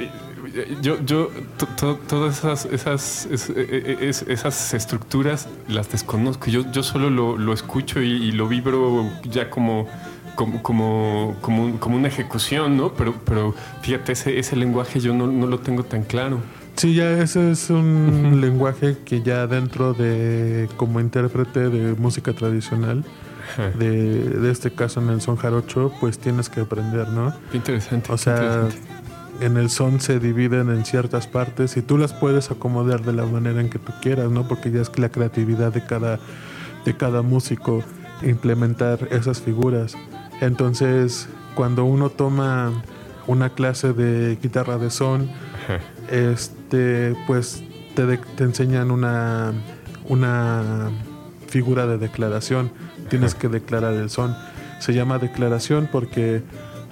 eh, 0.55 0.77
yo, 0.83 0.99
yo 1.05 1.31
to- 1.57 1.67
to- 1.79 1.99
todas 2.07 2.39
esas, 2.39 2.67
esas, 2.67 3.27
es- 3.31 3.51
eh, 3.55 3.97
es- 4.03 4.23
esas 4.29 4.75
estructuras 4.75 5.49
las 5.69 5.91
desconozco. 5.91 6.51
Yo, 6.51 6.71
yo 6.73 6.83
solo 6.83 7.09
lo, 7.11 7.39
lo 7.39 7.53
escucho 7.55 8.03
y, 8.03 8.11
y 8.11 8.33
lo 8.33 8.47
vibro 8.49 9.09
ya 9.31 9.49
como, 9.49 9.89
como, 10.35 10.63
como, 10.63 11.37
como, 11.41 11.65
un- 11.65 11.79
como 11.79 11.97
una 11.97 12.09
ejecución, 12.09 12.77
¿no? 12.77 12.93
Pero, 12.93 13.15
pero 13.25 13.55
fíjate, 13.83 14.13
ese, 14.13 14.39
ese 14.39 14.57
lenguaje 14.57 15.01
yo 15.01 15.15
no, 15.15 15.27
no 15.27 15.47
lo 15.47 15.61
tengo 15.61 15.85
tan 15.85 16.03
claro. 16.03 16.41
Sí, 16.77 16.93
ya 16.95 17.09
ese 17.23 17.53
es 17.53 17.71
un 17.71 18.41
lenguaje 18.41 18.97
que 19.05 19.23
ya 19.23 19.47
dentro 19.47 19.95
de, 19.95 20.69
como 20.77 20.99
intérprete 21.01 21.71
de 21.71 21.95
música 21.95 22.33
tradicional. 22.33 23.05
De, 23.79 24.21
de 24.41 24.51
este 24.51 24.71
caso 24.73 25.01
en 25.01 25.11
el 25.11 25.21
son 25.21 25.37
jarocho, 25.37 25.93
pues 26.01 26.19
tienes 26.19 26.49
que 26.49 26.61
aprender, 26.61 27.09
¿no? 27.09 27.35
Qué 27.51 27.59
interesante. 27.59 28.13
O 28.13 28.19
sea, 28.19 28.35
interesante. 28.37 28.77
en 29.41 29.57
el 29.57 29.71
son 29.71 30.01
se 30.01 30.19
dividen 30.21 30.71
en 30.71 30.85
ciertas 30.85 31.27
partes 31.27 31.77
y 31.77 31.83
tú 31.83 31.99
las 31.99 32.13
puedes 32.13 32.51
acomodar 32.51 33.03
de 33.03 33.13
la 33.13 33.27
manera 33.27 33.61
en 33.61 33.69
que 33.71 33.79
tú 33.79 33.93
quieras, 34.01 34.31
¿no? 34.31 34.47
Porque 34.49 34.71
ya 34.71 34.81
es 34.83 34.97
la 34.99 35.09
creatividad 35.09 35.73
de 35.73 35.85
cada, 35.85 36.19
de 36.85 36.97
cada 36.97 37.23
músico 37.23 37.83
implementar 38.23 39.09
esas 39.11 39.41
figuras. 39.41 39.95
Entonces, 40.41 41.29
cuando 41.55 41.85
uno 41.85 42.11
toma 42.11 42.73
una 43.27 43.51
clase 43.51 43.93
de 43.93 44.37
guitarra 44.43 44.77
de 44.79 44.91
son, 44.91 45.31
Ajá. 45.65 45.81
este, 46.11 47.17
pues 47.27 47.63
te, 47.95 48.07
de- 48.07 48.19
te 48.19 48.45
enseñan 48.45 48.91
una, 48.91 49.53
una 50.09 50.91
figura 51.49 51.87
de 51.87 51.99
declaración. 51.99 52.71
Tienes 53.09 53.35
que 53.35 53.49
declarar 53.49 53.95
el 53.95 54.11
son. 54.11 54.37
Se 54.81 54.93
llama 54.93 55.19
declaración 55.19 55.89
porque 55.91 56.43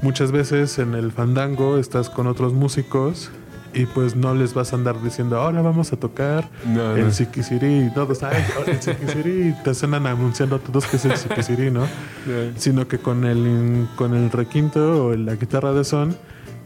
muchas 0.03 0.33
veces 0.33 0.79
en 0.79 0.95
el 0.95 1.13
fandango 1.13 1.79
estás 1.79 2.11
con 2.11 2.27
otros 2.27 2.53
músicos 2.53 3.31
y 3.75 3.87
pues 3.87 4.15
no 4.17 4.35
les 4.35 4.53
vas 4.53 4.73
a 4.75 4.77
andar 4.77 5.03
diciendo 5.03 5.41
ahora 5.41 5.63
vamos 5.63 5.95
a 5.95 5.97
tocar 5.97 6.47
No, 6.67 6.95
el 6.95 7.07
no. 7.07 7.11
Siquisirí 7.11 7.87
y 7.87 7.91
todos 7.95 8.23
"Ay, 8.23 8.45
ahora 8.59 8.73
el 8.73 8.83
Siquisirí", 8.83 9.49
y 9.49 9.63
te 9.65 9.71
están 9.71 9.95
anunciando 9.95 10.57
a 10.57 10.59
todos 10.59 10.85
que 10.87 10.97
es 10.97 11.05
el 11.07 11.17
Siquisirí, 11.17 11.71
¿no? 11.71 11.87
sino 12.57 12.87
que 12.87 12.99
con 12.99 13.25
el, 13.25 13.87
con 13.97 14.15
el 14.15 14.31
requinto 14.31 15.07
o 15.07 15.17
la 15.17 15.37
guitarra 15.37 15.73
de 15.73 15.85
son 15.85 16.15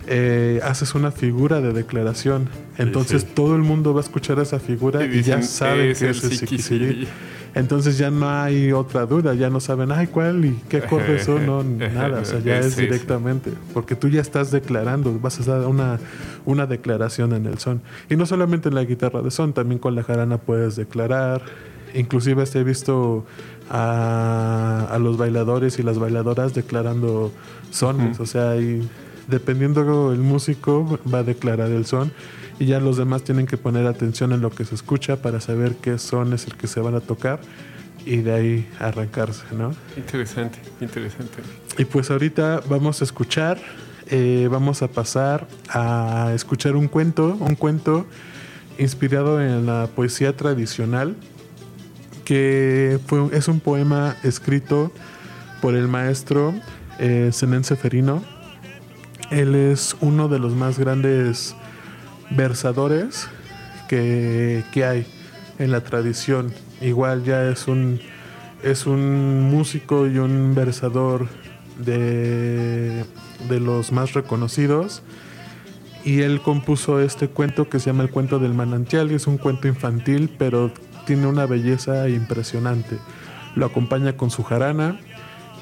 eh, 0.06 0.60
haces 0.62 0.94
una 0.94 1.10
figura 1.10 1.60
de 1.60 1.72
declaración. 1.72 2.48
Entonces 2.78 3.22
sí. 3.22 3.28
todo 3.34 3.56
el 3.56 3.62
mundo 3.62 3.94
va 3.94 4.00
a 4.00 4.04
escuchar 4.04 4.38
esa 4.38 4.58
figura 4.58 5.04
y, 5.04 5.22
ya 5.22 5.38
"Es 5.38 5.58
que 5.60 5.90
es 5.90 6.02
el 6.02 6.14
Siquisirí". 6.14 7.08
Entonces 7.56 7.96
ya 7.96 8.10
no 8.10 8.28
hay 8.28 8.70
otra 8.72 9.06
duda, 9.06 9.32
ya 9.32 9.48
no 9.48 9.60
saben, 9.60 9.90
ay, 9.90 10.08
cuál 10.08 10.44
y 10.44 10.60
qué 10.68 10.76
acordes 10.76 11.24
son, 11.24 11.46
no, 11.46 11.62
nada, 11.94 12.20
o 12.20 12.24
sea, 12.26 12.38
ya 12.38 12.58
es 12.58 12.76
directamente, 12.76 13.50
porque 13.72 13.96
tú 13.96 14.08
ya 14.08 14.20
estás 14.20 14.50
declarando, 14.50 15.18
vas 15.18 15.40
a 15.40 15.44
dar 15.58 15.66
una, 15.66 15.98
una 16.44 16.66
declaración 16.66 17.32
en 17.32 17.46
el 17.46 17.56
son. 17.58 17.80
Y 18.10 18.16
no 18.16 18.26
solamente 18.26 18.68
en 18.68 18.74
la 18.74 18.84
guitarra 18.84 19.22
de 19.22 19.30
son, 19.30 19.54
también 19.54 19.78
con 19.78 19.94
la 19.94 20.02
jarana 20.02 20.36
puedes 20.36 20.76
declarar, 20.76 21.40
inclusive 21.94 22.44
he 22.52 22.62
visto 22.62 23.24
a, 23.70 24.88
a 24.90 24.98
los 24.98 25.16
bailadores 25.16 25.78
y 25.78 25.82
las 25.82 25.98
bailadoras 25.98 26.52
declarando 26.52 27.32
sones, 27.70 28.20
o 28.20 28.26
sea, 28.26 28.56
y 28.56 28.86
dependiendo 29.28 30.12
el 30.12 30.20
músico 30.20 30.98
va 31.12 31.18
a 31.18 31.22
declarar 31.22 31.70
el 31.70 31.86
son 31.86 32.12
y 32.58 32.66
ya 32.66 32.80
los 32.80 32.96
demás 32.96 33.22
tienen 33.22 33.46
que 33.46 33.56
poner 33.56 33.86
atención 33.86 34.32
en 34.32 34.40
lo 34.40 34.50
que 34.50 34.64
se 34.64 34.74
escucha 34.74 35.16
para 35.16 35.40
saber 35.40 35.76
qué 35.76 35.98
son 35.98 36.32
es 36.32 36.46
el 36.46 36.54
que 36.56 36.66
se 36.66 36.80
van 36.80 36.94
a 36.94 37.00
tocar 37.00 37.40
y 38.06 38.18
de 38.18 38.32
ahí 38.32 38.68
arrancarse, 38.78 39.44
¿no? 39.52 39.74
Interesante, 39.96 40.60
interesante. 40.80 41.42
Y 41.76 41.84
pues 41.84 42.10
ahorita 42.10 42.62
vamos 42.68 43.00
a 43.00 43.04
escuchar, 43.04 43.60
eh, 44.08 44.48
vamos 44.50 44.82
a 44.82 44.88
pasar 44.88 45.46
a 45.68 46.30
escuchar 46.34 46.76
un 46.76 46.86
cuento, 46.86 47.36
un 47.40 47.56
cuento 47.56 48.06
inspirado 48.78 49.42
en 49.42 49.66
la 49.66 49.88
poesía 49.94 50.36
tradicional, 50.36 51.16
que 52.24 52.98
fue, 53.06 53.28
es 53.32 53.48
un 53.48 53.60
poema 53.60 54.16
escrito 54.22 54.92
por 55.60 55.74
el 55.74 55.88
maestro 55.88 56.54
eh, 56.98 57.30
Zenén 57.32 57.64
Seferino. 57.64 58.22
Él 59.30 59.54
es 59.54 59.96
uno 60.00 60.28
de 60.28 60.38
los 60.38 60.54
más 60.54 60.78
grandes 60.78 61.54
versadores 62.30 63.28
que, 63.88 64.64
que 64.72 64.84
hay 64.84 65.06
en 65.58 65.70
la 65.70 65.82
tradición. 65.82 66.52
Igual 66.80 67.24
ya 67.24 67.48
es 67.48 67.68
un, 67.68 68.00
es 68.62 68.86
un 68.86 69.50
músico 69.50 70.06
y 70.06 70.18
un 70.18 70.54
versador 70.54 71.28
de, 71.78 73.04
de 73.48 73.60
los 73.60 73.92
más 73.92 74.12
reconocidos. 74.12 75.02
Y 76.04 76.20
él 76.20 76.40
compuso 76.40 77.00
este 77.00 77.28
cuento 77.28 77.68
que 77.68 77.80
se 77.80 77.86
llama 77.86 78.04
El 78.04 78.10
cuento 78.10 78.38
del 78.38 78.54
manantial, 78.54 79.10
es 79.10 79.26
un 79.26 79.38
cuento 79.38 79.66
infantil, 79.66 80.30
pero 80.38 80.70
tiene 81.04 81.26
una 81.26 81.46
belleza 81.46 82.08
impresionante. 82.08 82.98
Lo 83.56 83.66
acompaña 83.66 84.16
con 84.16 84.30
su 84.30 84.44
jarana 84.44 85.00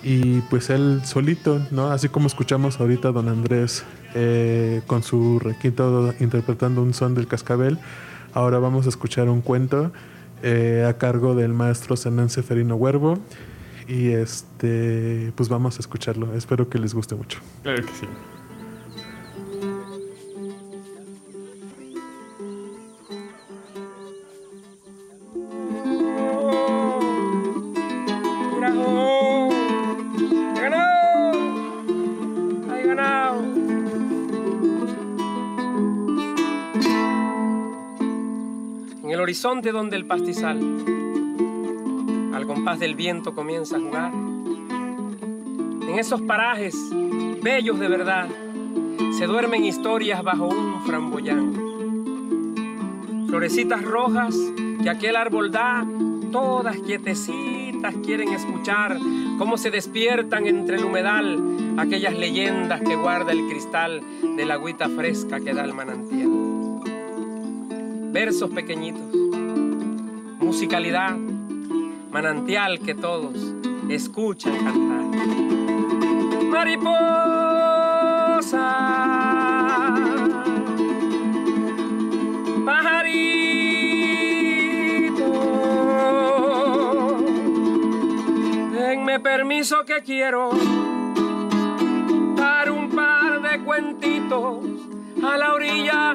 y 0.05 0.43
pues 0.43 0.69
él 0.69 1.01
solito, 1.05 1.67
¿no? 1.71 1.91
Así 1.91 2.11
como 2.11 2.27
escuchamos 2.27 2.79
ahorita 2.79 3.09
a 3.09 3.13
don 3.13 3.29
Andrés 3.29 3.85
eh, 4.15 4.83
con 4.87 5.03
su 5.03 5.39
requinto 5.39 6.15
interpretando 6.21 6.83
un 6.83 6.93
son 6.93 7.15
del 7.15 7.27
cascabel, 7.27 7.79
ahora 8.35 8.59
vamos 8.59 8.85
a 8.85 8.91
escuchar 8.91 9.31
un 9.31 9.41
cuento 9.41 9.93
eh, 10.43 10.85
a 10.87 10.99
cargo 10.99 11.35
del 11.35 11.55
maestro 11.55 11.97
Zenán 11.97 12.29
Seferino 12.29 12.77
Huervo 12.77 13.19
y 13.89 14.11
este 14.11 15.33
pues 15.37 15.49
vamos 15.49 15.79
a 15.79 15.81
escucharlo. 15.81 16.35
Espero 16.35 16.69
que 16.69 16.79
les 16.79 16.95
guste 16.95 17.15
mucho. 17.15 17.41
Claro 17.63 17.83
que 17.83 17.93
sí. 17.93 18.07
El 39.15 39.21
horizonte 39.21 39.71
donde 39.71 39.97
el 39.97 40.07
pastizal 40.07 40.59
al 42.35 42.47
compás 42.49 42.81
del 42.81 42.97
viento 42.97 43.33
comienza 43.33 43.77
a 43.77 43.81
jugar. 43.81 44.13
En 45.83 45.97
esos 46.01 46.21
parajes 46.23 46.75
bellos 47.41 47.79
de 47.79 47.87
verdad 47.87 48.27
se 49.17 49.27
duermen 49.27 49.65
historias 49.65 50.21
bajo 50.25 50.49
un 50.49 50.85
framboyán. 50.85 51.55
Florecitas 53.29 53.83
rojas 53.83 54.37
que 54.83 54.91
aquel 54.91 55.15
árbol 55.15 55.53
da, 55.53 55.87
todas 56.33 56.77
quietecitas 56.79 57.95
quieren 58.05 58.33
escuchar 58.33 58.99
cómo 59.39 59.57
se 59.59 59.71
despiertan 59.71 60.49
entre 60.49 60.75
el 60.79 60.85
humedal 60.87 61.41
aquellas 61.79 62.15
leyendas 62.19 62.81
que 62.81 62.97
guarda 62.97 63.31
el 63.31 63.47
cristal 63.49 64.03
de 64.37 64.45
la 64.45 64.55
agüita 64.55 64.89
fresca 64.89 65.39
que 65.39 65.55
da 65.55 65.63
el 65.63 65.73
manantial. 65.73 66.44
Versos 68.15 68.49
pequeñitos, 68.51 69.13
musicalidad, 70.39 71.17
manantial 72.13 72.79
que 72.79 72.95
todos 72.95 73.35
escuchan 73.89 74.55
cantar. 74.55 75.03
Mariposa, 76.45 76.87
pajarito, 82.65 83.65
denme 88.75 89.19
permiso 89.19 89.85
que 89.85 90.03
quiero 90.05 90.51
dar 92.37 92.71
un 92.71 92.91
par 92.91 93.43
de 93.43 93.59
cuentitos 93.65 94.65
a 95.21 95.37
la 95.37 95.53
orilla 95.53 96.15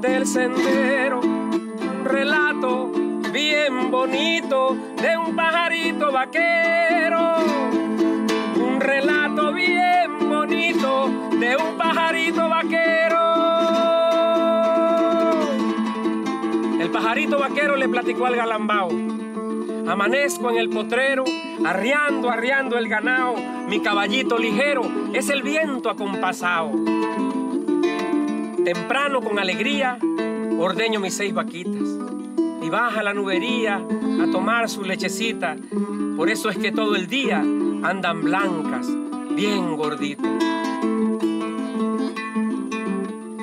del 0.00 0.26
sendero, 0.26 1.20
un 1.20 2.04
relato 2.04 2.90
bien 3.32 3.90
bonito 3.90 4.74
de 4.96 5.16
un 5.16 5.36
pajarito 5.36 6.10
vaquero, 6.10 7.36
un 8.56 8.80
relato 8.80 9.52
bien 9.52 10.28
bonito 10.28 11.08
de 11.38 11.56
un 11.56 11.76
pajarito 11.76 12.48
vaquero. 12.48 13.18
El 16.80 16.90
pajarito 16.90 17.38
vaquero 17.38 17.76
le 17.76 17.88
platicó 17.88 18.24
al 18.24 18.36
galambao. 18.36 18.88
Amanezco 19.86 20.50
en 20.50 20.56
el 20.56 20.70
potrero, 20.70 21.24
arriando, 21.64 22.30
arriando 22.30 22.78
el 22.78 22.88
ganao. 22.88 23.36
Mi 23.68 23.80
caballito 23.80 24.38
ligero 24.38 24.82
es 25.12 25.28
el 25.28 25.42
viento 25.42 25.90
acompasado. 25.90 26.72
Temprano 28.64 29.20
con 29.20 29.38
alegría 29.38 29.98
ordeño 30.58 31.00
mis 31.00 31.14
seis 31.14 31.32
vaquitas 31.32 31.88
y 32.62 32.68
baja 32.68 33.02
la 33.02 33.14
nubería 33.14 33.76
a 33.76 34.30
tomar 34.30 34.68
su 34.68 34.84
lechecita. 34.84 35.56
Por 36.16 36.28
eso 36.28 36.50
es 36.50 36.58
que 36.58 36.70
todo 36.70 36.96
el 36.96 37.06
día 37.06 37.38
andan 37.38 38.22
blancas, 38.22 38.86
bien 39.34 39.76
gorditas. 39.76 40.30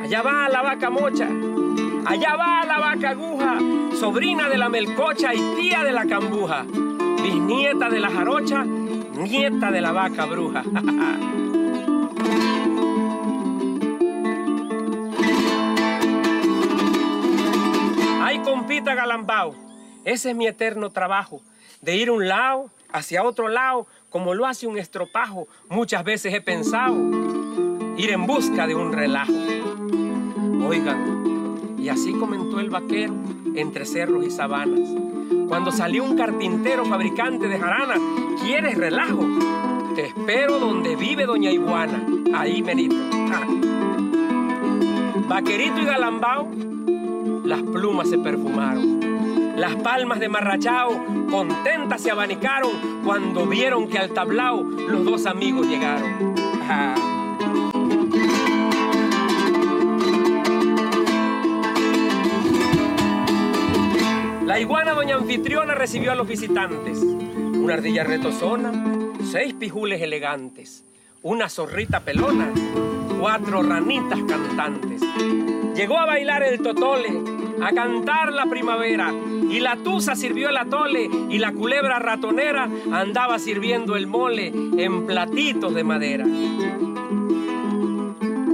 Allá 0.04 0.22
va 0.22 0.50
la 0.50 0.62
vaca 0.62 0.90
mocha, 0.90 1.28
allá 2.06 2.36
va 2.36 2.66
la 2.66 2.80
vaca 2.80 3.10
aguja, 3.10 3.58
sobrina 4.00 4.48
de 4.48 4.58
la 4.58 4.70
melcocha 4.70 5.34
y 5.34 5.56
tía 5.56 5.84
de 5.84 5.92
la 5.92 6.06
cambuja, 6.06 6.66
bisnieta 7.24 7.90
de 7.90 8.00
la 8.00 8.10
jarocha, 8.10 8.64
nieta 8.64 9.72
de 9.72 9.82
la 9.82 9.92
vaca 9.92 10.26
bruja. 10.26 10.64
Galambao, 18.96 19.56
ese 20.06 20.32
es 20.32 20.36
mi 20.36 20.48
eterno 20.48 20.90
trabajo, 20.90 21.42
de 21.82 21.96
ir 21.96 22.12
un 22.12 22.28
lado 22.28 22.70
hacia 22.92 23.24
otro 23.24 23.48
lado, 23.48 23.88
como 24.10 24.34
lo 24.34 24.46
hace 24.46 24.68
un 24.68 24.78
estropajo. 24.78 25.48
Muchas 25.70 26.04
veces 26.04 26.34
he 26.34 26.42
pensado 26.42 26.96
ir 27.98 28.12
en 28.12 28.26
busca 28.26 28.68
de 28.68 28.76
un 28.76 28.94
relajo. 28.94 29.34
Oigan, 30.68 31.76
y 31.78 31.90
así 31.90 32.14
comentó 32.14 32.60
el 32.60 32.70
vaquero 32.70 33.14
entre 33.56 33.86
cerros 33.86 34.26
y 34.26 34.32
sabanas. 34.32 34.90
Cuando 35.48 35.72
salió 35.72 36.04
un 36.04 36.18
carpintero 36.18 36.86
fabricante 36.86 37.48
de 37.48 37.60
jarana, 37.60 37.96
¿quieres 38.44 38.78
relajo? 38.78 39.26
Te 39.96 40.08
espero 40.08 40.60
donde 40.60 40.96
vive 40.96 41.26
Doña 41.26 41.52
Iguana, 41.52 42.06
ahí 42.36 42.62
menito. 42.62 42.96
Vaquerito 45.28 45.80
y 45.80 45.86
galambao, 45.86 46.50
las 47.48 47.62
plumas 47.62 48.10
se 48.10 48.18
perfumaron. 48.18 49.56
Las 49.56 49.76
palmas 49.78 50.20
de 50.20 50.28
Marrachao 50.28 51.04
contentas 51.32 52.02
se 52.02 52.12
abanicaron 52.12 52.72
cuando 53.06 53.48
vieron 53.48 53.88
que 53.88 53.98
al 53.98 54.12
tablao 54.12 54.64
los 54.64 55.06
dos 55.06 55.26
amigos 55.26 55.66
llegaron. 55.68 56.36
La 64.46 64.60
iguana 64.60 64.92
doña 64.92 65.16
anfitriona 65.16 65.74
recibió 65.74 66.12
a 66.12 66.16
los 66.16 66.28
visitantes. 66.28 67.00
Una 67.00 67.76
ardilla 67.76 68.04
retozona, 68.04 68.72
seis 69.24 69.54
pijules 69.54 70.02
elegantes, 70.02 70.84
una 71.24 71.48
zorrita 71.48 72.02
pelona, 72.02 72.52
cuatro 73.20 73.64
ranitas 73.64 74.20
cantantes. 74.28 75.02
Llegó 75.76 76.00
a 76.00 76.08
bailar 76.08 76.42
el 76.42 76.60
totole, 76.60 77.37
a 77.62 77.72
cantar 77.72 78.34
la 78.34 78.46
primavera, 78.46 79.14
y 79.50 79.60
la 79.60 79.78
tusa 79.78 80.16
sirvió 80.16 80.50
el 80.50 80.58
atole, 80.58 81.10
y 81.30 81.38
la 81.38 81.52
culebra 81.52 82.00
ratonera 82.00 82.70
andaba 82.92 83.40
sirviendo 83.40 83.96
el 83.96 84.08
mole 84.08 84.48
en 84.48 85.06
platitos 85.06 85.74
de 85.74 85.84
madera. 85.84 86.26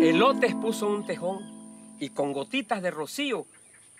Elotes 0.02 0.56
puso 0.56 0.88
un 0.88 1.06
tejón, 1.06 1.39
y 2.00 2.10
con 2.10 2.34
gotitas 2.34 2.82
de 2.82 2.92
rocío 2.92 3.46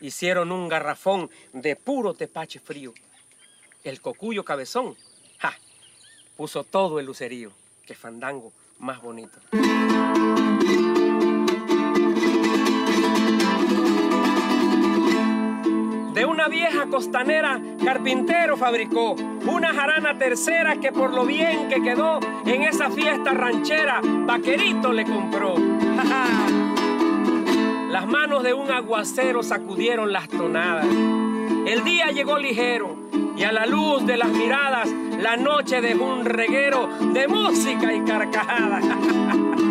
hicieron 0.02 0.52
un 0.52 0.68
garrafón 0.68 1.30
de 1.54 1.76
puro 1.76 2.14
tepache 2.14 2.60
frío. 2.60 2.94
El 3.84 4.02
cocuyo 4.02 4.44
cabezón, 4.44 4.96
ja, 5.40 5.54
puso 6.36 6.64
todo 6.64 7.00
el 7.00 7.06
lucerío. 7.06 7.52
Qué 7.86 7.96
fandango 7.96 8.52
más 8.80 9.02
bonito. 9.02 9.40
De 16.24 16.28
una 16.28 16.48
vieja 16.48 16.86
costanera, 16.86 17.60
carpintero 17.84 18.56
fabricó 18.56 19.14
una 19.46 19.74
jarana 19.74 20.18
tercera 20.18 20.78
que 20.78 20.94
por 20.94 21.14
lo 21.14 21.26
bien 21.26 21.68
que 21.68 21.84
quedó 21.84 22.22
en 22.46 22.64
esa 22.64 22.90
fiesta 22.90 23.34
ranchera, 23.34 24.00
vaquerito 24.02 24.94
le 24.94 25.04
compró. 25.04 25.56
Las 27.90 28.08
manos 28.08 28.42
de 28.42 28.54
un 28.54 28.72
aguacero 28.72 29.44
sacudieron 29.44 30.14
las 30.14 30.30
tonadas. 30.30 30.88
El 31.66 31.84
día 31.84 32.10
llegó 32.12 32.38
ligero 32.38 32.96
y 33.36 33.44
a 33.44 33.52
la 33.52 33.66
luz 33.66 34.06
de 34.06 34.16
las 34.16 34.30
miradas 34.30 34.88
la 35.20 35.36
noche 35.36 35.82
dejó 35.82 36.06
un 36.06 36.24
reguero 36.24 36.88
de 37.12 37.28
música 37.28 37.94
y 37.94 38.00
carcajadas. 38.06 38.86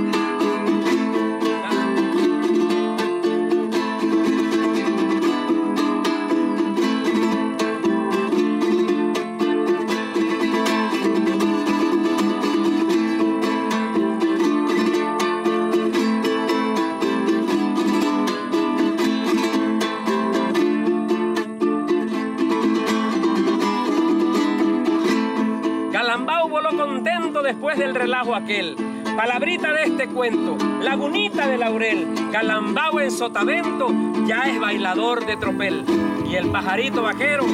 aquel. 28.35 28.77
Palabrita 29.17 29.73
de 29.73 29.85
este 29.85 30.09
cuento, 30.09 30.57
lagunita 30.81 31.47
de 31.47 31.59
laurel, 31.59 32.09
calambao 32.31 33.01
en 33.01 33.11
sotavento, 33.11 33.89
ya 34.27 34.43
es 34.43 34.59
bailador 34.59 35.27
de 35.27 35.37
tropel. 35.37 35.85
Y 36.31 36.37
el 36.37 36.49
pajarito 36.51 37.03
vaquero, 37.03 37.45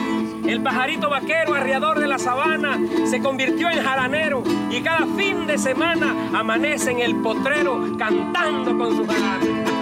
el 0.47 0.63
pajarito 0.63 1.11
vaquero, 1.11 1.55
arriador 1.55 1.99
de 1.99 2.07
la 2.07 2.19
sabana, 2.19 2.79
se 3.07 3.21
convirtió 3.21 3.71
en 3.71 3.83
jaranero 3.83 4.43
y 4.71 4.81
cada 4.81 5.07
fin 5.17 5.47
de 5.47 5.59
semana 5.59 6.15
amanece 6.33 6.93
en 6.93 7.01
el 7.01 7.17
potrero 7.17 7.97
cantando 7.99 8.77
con 8.79 8.97
su 8.97 9.07
jarana. 9.07 9.78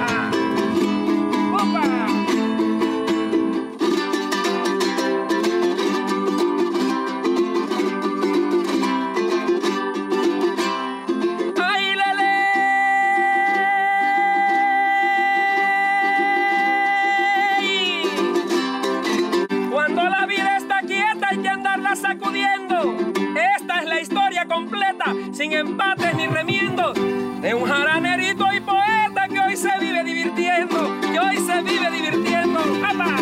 Sin 25.37 25.53
empates 25.53 26.15
ni 26.15 26.27
remiendos, 26.27 26.95
de 26.95 27.55
un 27.55 27.67
jaranerito 27.67 28.47
y 28.55 28.61
poeta 28.61 29.29
que 29.29 29.39
hoy 29.39 29.55
se 29.55 29.69
vive 29.79 30.03
divirtiendo, 30.03 30.99
que 31.13 31.21
hoy 31.21 31.37
se 31.37 31.63
vive 31.63 31.91
divirtiendo. 31.91 32.61
¡Apa! 32.83 33.17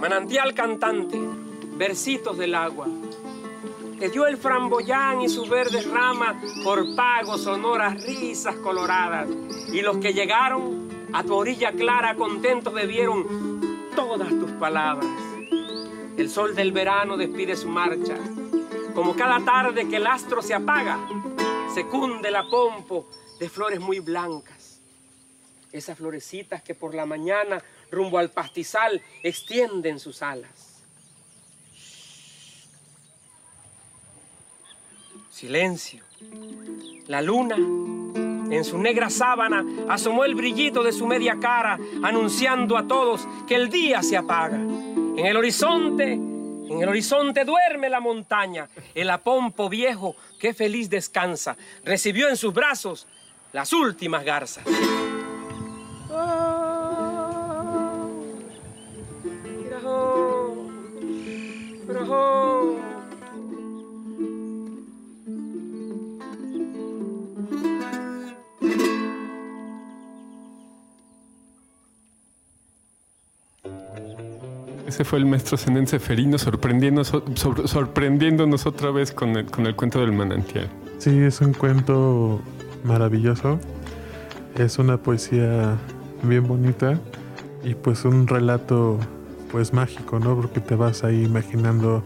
Manantial 0.00 0.52
cantante, 0.52 1.18
versitos 1.82 2.38
del 2.38 2.54
agua 2.54 2.86
que 3.98 4.08
dio 4.08 4.28
el 4.28 4.36
framboyán 4.36 5.20
y 5.20 5.28
sus 5.28 5.48
verdes 5.48 5.84
ramas 5.90 6.36
por 6.62 6.94
pagos, 6.94 7.42
sonoras, 7.42 8.00
risas 8.04 8.54
coloradas. 8.56 9.28
Y 9.72 9.80
los 9.80 9.96
que 9.96 10.12
llegaron 10.12 11.08
a 11.12 11.24
tu 11.24 11.34
orilla 11.34 11.72
clara 11.72 12.14
contentos 12.14 12.72
bebieron 12.72 13.90
todas 13.96 14.28
tus 14.28 14.52
palabras. 14.52 15.10
El 16.16 16.30
sol 16.30 16.54
del 16.54 16.70
verano 16.70 17.16
despide 17.16 17.56
su 17.56 17.68
marcha. 17.68 18.16
Como 18.94 19.16
cada 19.16 19.44
tarde 19.44 19.88
que 19.88 19.96
el 19.96 20.06
astro 20.06 20.40
se 20.40 20.54
apaga, 20.54 21.00
se 21.74 21.84
cunde 21.86 22.30
la 22.30 22.48
pompo 22.48 23.08
de 23.40 23.48
flores 23.48 23.80
muy 23.80 23.98
blancas. 23.98 24.80
Esas 25.72 25.98
florecitas 25.98 26.62
que 26.62 26.76
por 26.76 26.94
la 26.94 27.06
mañana 27.06 27.60
rumbo 27.90 28.18
al 28.18 28.30
pastizal 28.30 29.02
extienden 29.24 29.98
sus 29.98 30.22
alas. 30.22 30.71
Silencio. 35.42 36.04
La 37.08 37.20
luna, 37.20 37.56
en 37.56 38.64
su 38.64 38.78
negra 38.78 39.10
sábana, 39.10 39.64
asomó 39.88 40.24
el 40.24 40.36
brillito 40.36 40.84
de 40.84 40.92
su 40.92 41.04
media 41.04 41.36
cara, 41.40 41.80
anunciando 42.00 42.78
a 42.78 42.86
todos 42.86 43.26
que 43.48 43.56
el 43.56 43.68
día 43.68 44.04
se 44.04 44.16
apaga. 44.16 44.54
En 44.54 45.26
el 45.26 45.36
horizonte, 45.36 46.12
en 46.12 46.80
el 46.80 46.88
horizonte 46.88 47.44
duerme 47.44 47.90
la 47.90 47.98
montaña. 47.98 48.68
El 48.94 49.10
apompo 49.10 49.68
viejo, 49.68 50.14
que 50.38 50.54
feliz 50.54 50.88
descansa, 50.88 51.56
recibió 51.82 52.28
en 52.28 52.36
sus 52.36 52.54
brazos 52.54 53.08
las 53.52 53.72
últimas 53.72 54.24
garzas. 54.24 54.64
Fue 75.12 75.18
el 75.18 75.26
maestro 75.26 75.58
Zenén 75.58 75.86
Seferino 75.86 76.38
sorprendiéndonos, 76.38 78.64
otra 78.64 78.90
vez 78.90 79.12
con 79.12 79.36
el, 79.36 79.44
con 79.44 79.66
el 79.66 79.76
cuento 79.76 80.00
del 80.00 80.12
manantial. 80.12 80.70
Sí, 80.96 81.18
es 81.18 81.42
un 81.42 81.52
cuento 81.52 82.40
maravilloso. 82.82 83.60
Es 84.56 84.78
una 84.78 84.96
poesía 84.96 85.76
bien 86.22 86.48
bonita 86.48 86.98
y 87.62 87.74
pues 87.74 88.06
un 88.06 88.26
relato 88.26 88.98
pues 89.50 89.74
mágico, 89.74 90.18
¿no? 90.18 90.34
Porque 90.34 90.60
te 90.60 90.76
vas 90.76 91.04
ahí 91.04 91.24
imaginando 91.24 92.02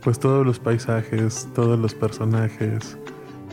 pues 0.00 0.20
todos 0.20 0.46
los 0.46 0.60
paisajes, 0.60 1.48
todos 1.56 1.76
los 1.76 1.96
personajes. 1.96 2.96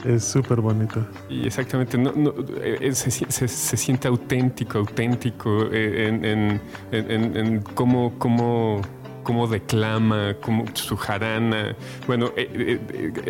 Es 0.06 0.24
súper 0.24 0.62
bonito. 0.62 1.06
Y 1.30 1.48
exactamente, 1.48 1.98
no, 1.98 2.12
no, 2.16 2.34
eh, 2.62 2.94
se, 2.94 3.10
se, 3.10 3.48
se, 3.48 3.78
siente 3.78 4.08
auténtico, 4.08 4.78
auténtico 4.78 5.68
eh, 5.72 6.08
en, 6.08 6.24
en, 6.26 6.62
en, 6.92 7.38
en 7.38 7.62
cómo, 7.62 8.14
cómo 8.20 8.82
cómo 9.26 9.48
declama, 9.48 10.36
cómo 10.40 10.64
su 10.74 10.96
jarana. 10.96 11.76
Bueno, 12.08 12.32
eh, 12.38 12.80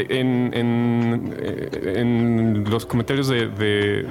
en, 0.09 0.53
los 2.69 2.85
comentarios 2.85 3.29
de, 3.29 3.47
de, 3.47 4.03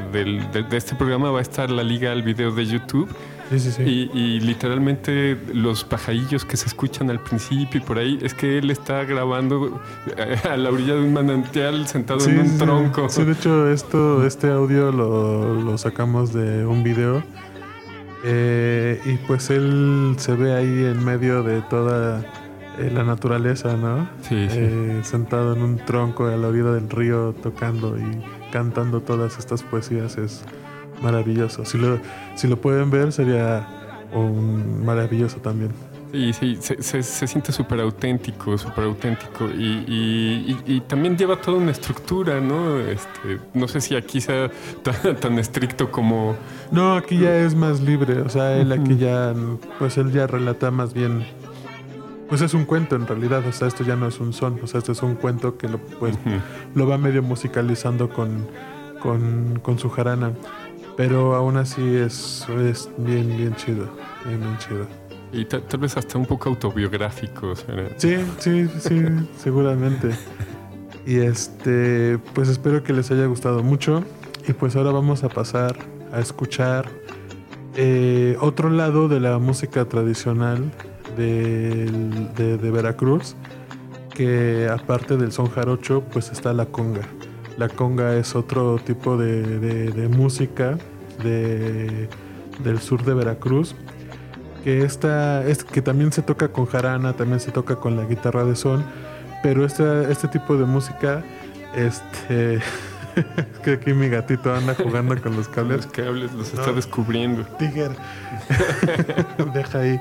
de, 0.71 0.77
este 0.77 0.97
programa 0.97 1.31
va 1.31 1.39
a 1.41 1.43
estar 1.43 1.71
la 1.71 1.85
liga 1.85 2.11
al 2.11 2.23
video 2.23 2.51
de 2.51 2.65
YouTube 2.65 3.15
Sí, 3.59 3.71
sí, 3.71 3.73
sí. 3.73 3.83
Y, 3.83 4.19
y, 4.19 4.41
literalmente 4.41 5.39
los 5.53 5.85
pajarillos 5.85 6.45
que 6.45 6.57
se 6.57 6.67
escuchan 6.67 7.11
al 7.11 7.21
principio 7.21 7.81
y 7.81 7.85
por 7.85 7.99
ahí, 7.99 8.19
es 8.23 8.35
que 8.35 8.59
él 8.59 8.71
está 8.71 9.05
grabando 9.05 9.81
a 10.51 10.57
la 10.57 10.71
orilla 10.71 10.95
de 10.95 11.01
un 11.01 11.13
manantial 11.13 11.87
sentado 11.87 12.25
en 12.29 12.41
un 12.41 12.59
tronco. 12.59 13.09
Sí, 13.09 13.25
de 13.25 13.33
hecho, 13.33 13.71
esto, 13.71 14.27
este 14.27 14.51
audio 14.51 14.93
lo, 14.93 15.61
lo 15.61 15.79
sacamos 15.79 16.33
de 16.33 16.67
un 16.67 16.83
video. 16.83 17.23
Eh, 18.27 19.01
y 19.05 19.17
pues 19.27 19.51
él 19.51 20.15
se 20.17 20.35
ve 20.35 20.55
ahí 20.55 20.87
en 20.87 21.05
medio 21.05 21.43
de 21.43 21.61
toda 21.61 22.25
eh, 22.79 22.91
la 22.91 23.05
naturaleza, 23.05 23.77
¿no? 23.77 24.09
Sí, 24.23 24.49
sí. 24.49 24.59
Eh, 24.59 25.01
sentado 25.05 25.55
en 25.55 25.63
un 25.63 25.77
tronco 25.77 26.27
a 26.27 26.37
la 26.37 26.49
orilla 26.49 26.71
del 26.73 26.89
río, 26.89 27.35
tocando 27.43 27.99
y 27.99 28.25
cantando 28.51 29.03
todas 29.03 29.39
estas 29.39 29.63
poesías. 29.63 30.17
Es 30.17 30.43
maravilloso. 31.03 31.65
Si 31.65 31.79
lo, 31.79 31.99
si 32.35 32.49
lo 32.49 32.61
pueden 32.61 32.91
ver, 32.91 33.13
sería 33.13 33.67
un 34.13 34.85
maravilloso 34.85 35.39
también. 35.39 35.71
Sí, 36.15 36.33
sí, 36.33 36.57
se, 36.61 36.81
se, 36.81 37.03
se 37.03 37.27
siente 37.27 37.51
súper 37.51 37.81
auténtico, 37.81 38.57
súper 38.57 38.85
auténtico. 38.85 39.49
Y, 39.49 39.83
y, 39.89 40.57
y, 40.67 40.77
y, 40.77 40.81
también 40.83 41.19
lleva 41.19 41.35
toda 41.41 41.59
una 41.59 41.73
estructura, 41.73 42.41
¿no? 42.41 42.79
Este, 42.79 43.41
no 43.53 43.67
sé 43.67 43.81
si 43.81 43.97
aquí 43.97 44.21
sea 44.21 44.49
tan, 44.85 45.17
tan, 45.17 45.39
estricto 45.41 45.91
como... 45.91 46.37
No, 46.71 46.95
aquí 46.95 47.19
ya 47.19 47.37
es 47.39 47.57
más 47.57 47.81
libre. 47.81 48.21
O 48.21 48.29
sea, 48.29 48.57
él 48.57 48.71
aquí 48.71 48.97
ya, 48.97 49.35
pues 49.81 49.99
él 49.99 50.13
ya 50.13 50.29
relata 50.29 50.71
más 50.71 50.95
bien... 50.95 51.27
Pues 52.29 52.43
es 52.43 52.55
un 52.55 52.65
cuento 52.65 52.95
en 52.95 53.09
realidad, 53.09 53.45
o 53.47 53.53
sea, 53.53 53.67
esto 53.67 53.83
ya 53.83 53.97
no 53.97 54.07
es 54.07 54.21
un 54.21 54.33
son, 54.33 54.59
o 54.63 54.67
sea, 54.69 54.79
esto 54.79 54.93
es 54.93 55.03
un 55.03 55.17
cuento 55.17 55.59
que 55.59 55.69
lo, 55.69 55.79
pues, 55.79 56.15
uh 56.25 56.29
-huh. 56.29 56.41
lo 56.75 56.87
va 56.87 56.97
medio 56.97 57.23
musicalizando 57.23 58.09
con, 58.09 58.47
con, 59.01 59.59
con 59.63 59.79
su 59.81 59.91
jarana. 59.91 60.33
Pero 60.97 61.35
aún 61.35 61.57
así 61.57 61.97
es, 61.97 62.47
es 62.69 62.89
bien, 62.99 63.37
bien 63.37 63.55
chido. 63.57 63.89
Bien, 64.25 64.41
bien 64.41 64.59
chido. 64.59 64.87
Y 65.33 65.45
tal, 65.47 65.63
tal 65.63 65.81
vez 65.81 65.97
hasta 65.97 66.17
un 66.17 66.27
poco 66.27 66.49
autobiográfico. 66.49 67.49
O 67.49 67.57
sea, 67.57 67.89
sí, 67.97 68.17
sí, 68.39 68.69
sí, 68.79 69.03
seguramente. 69.37 70.11
Y 71.07 71.17
este, 71.17 72.19
pues 72.33 72.49
espero 72.49 72.83
que 72.85 72.93
les 72.93 73.11
haya 73.11 73.27
gustado 73.27 73.63
mucho. 73.63 74.05
Y 74.47 74.53
pues 74.53 74.77
ahora 74.77 74.93
vamos 74.93 75.25
a 75.25 75.29
pasar 75.29 75.77
a 76.13 76.21
escuchar 76.21 76.89
eh, 77.75 78.37
otro 78.41 78.71
lado 78.71 79.09
de 79.09 79.19
la 79.19 79.39
música 79.39 79.87
tradicional 79.87 80.71
de, 81.17 81.91
de, 82.37 82.57
de 82.57 82.71
Veracruz. 82.71 83.35
Que 84.15 84.69
aparte 84.73 85.17
del 85.17 85.33
son 85.33 85.51
jarocho, 85.51 86.05
pues 86.13 86.31
está 86.31 86.53
la 86.53 86.67
conga. 86.67 87.03
La 87.57 87.69
conga 87.69 88.17
es 88.17 88.35
otro 88.35 88.79
tipo 88.79 89.17
de, 89.17 89.43
de, 89.43 89.91
de 89.93 90.09
música 90.09 90.77
de, 91.23 92.09
del 92.63 92.81
sur 92.81 93.05
de 93.05 93.15
Veracruz. 93.15 93.75
Que, 94.65 94.83
esta, 94.83 95.47
es, 95.47 95.63
que 95.63 95.83
también 95.83 96.13
se 96.13 96.23
toca 96.23 96.49
con 96.49 96.67
jarana, 96.67 97.13
también 97.13 97.39
se 97.39 97.53
toca 97.53 97.77
con 97.77 97.97
la 97.97 98.05
guitarra 98.05 98.45
de 98.45 98.57
son. 98.57 98.85
Pero 99.43 99.65
este, 99.65 100.11
este 100.11 100.27
tipo 100.29 100.57
de 100.57 100.65
música, 100.65 101.23
este. 101.75 102.55
es 102.57 102.63
que 103.63 103.73
aquí 103.73 103.93
mi 103.93 104.09
gatito 104.09 104.55
anda 104.55 104.75
jugando 104.75 105.21
con 105.21 105.37
los 105.37 105.49
cables. 105.49 105.85
Los 105.85 105.87
cables 105.89 106.33
los 106.33 106.55
no. 106.55 106.61
está 106.61 106.73
descubriendo. 106.73 107.45
Tiger. 107.59 107.91
Deja 109.55 109.81
ahí. 109.81 110.01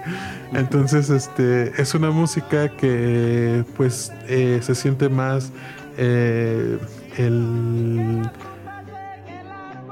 Entonces, 0.54 1.10
este. 1.10 1.74
Es 1.82 1.94
una 1.94 2.10
música 2.10 2.70
que, 2.70 3.66
pues, 3.76 4.14
eh, 4.30 4.60
se 4.62 4.76
siente 4.76 5.10
más. 5.10 5.52
Eh, 5.98 6.80
el, 7.18 8.30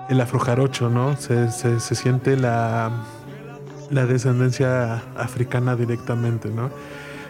el 0.10 0.22
afrojarocho, 0.22 0.90
¿no? 0.90 1.16
Se, 1.18 1.52
se, 1.52 1.80
siente 1.96 2.38
la, 2.38 2.92
la 3.90 4.06
descendencia 4.06 5.02
africana 5.16 5.76
directamente, 5.76 6.50
¿no? 6.50 6.70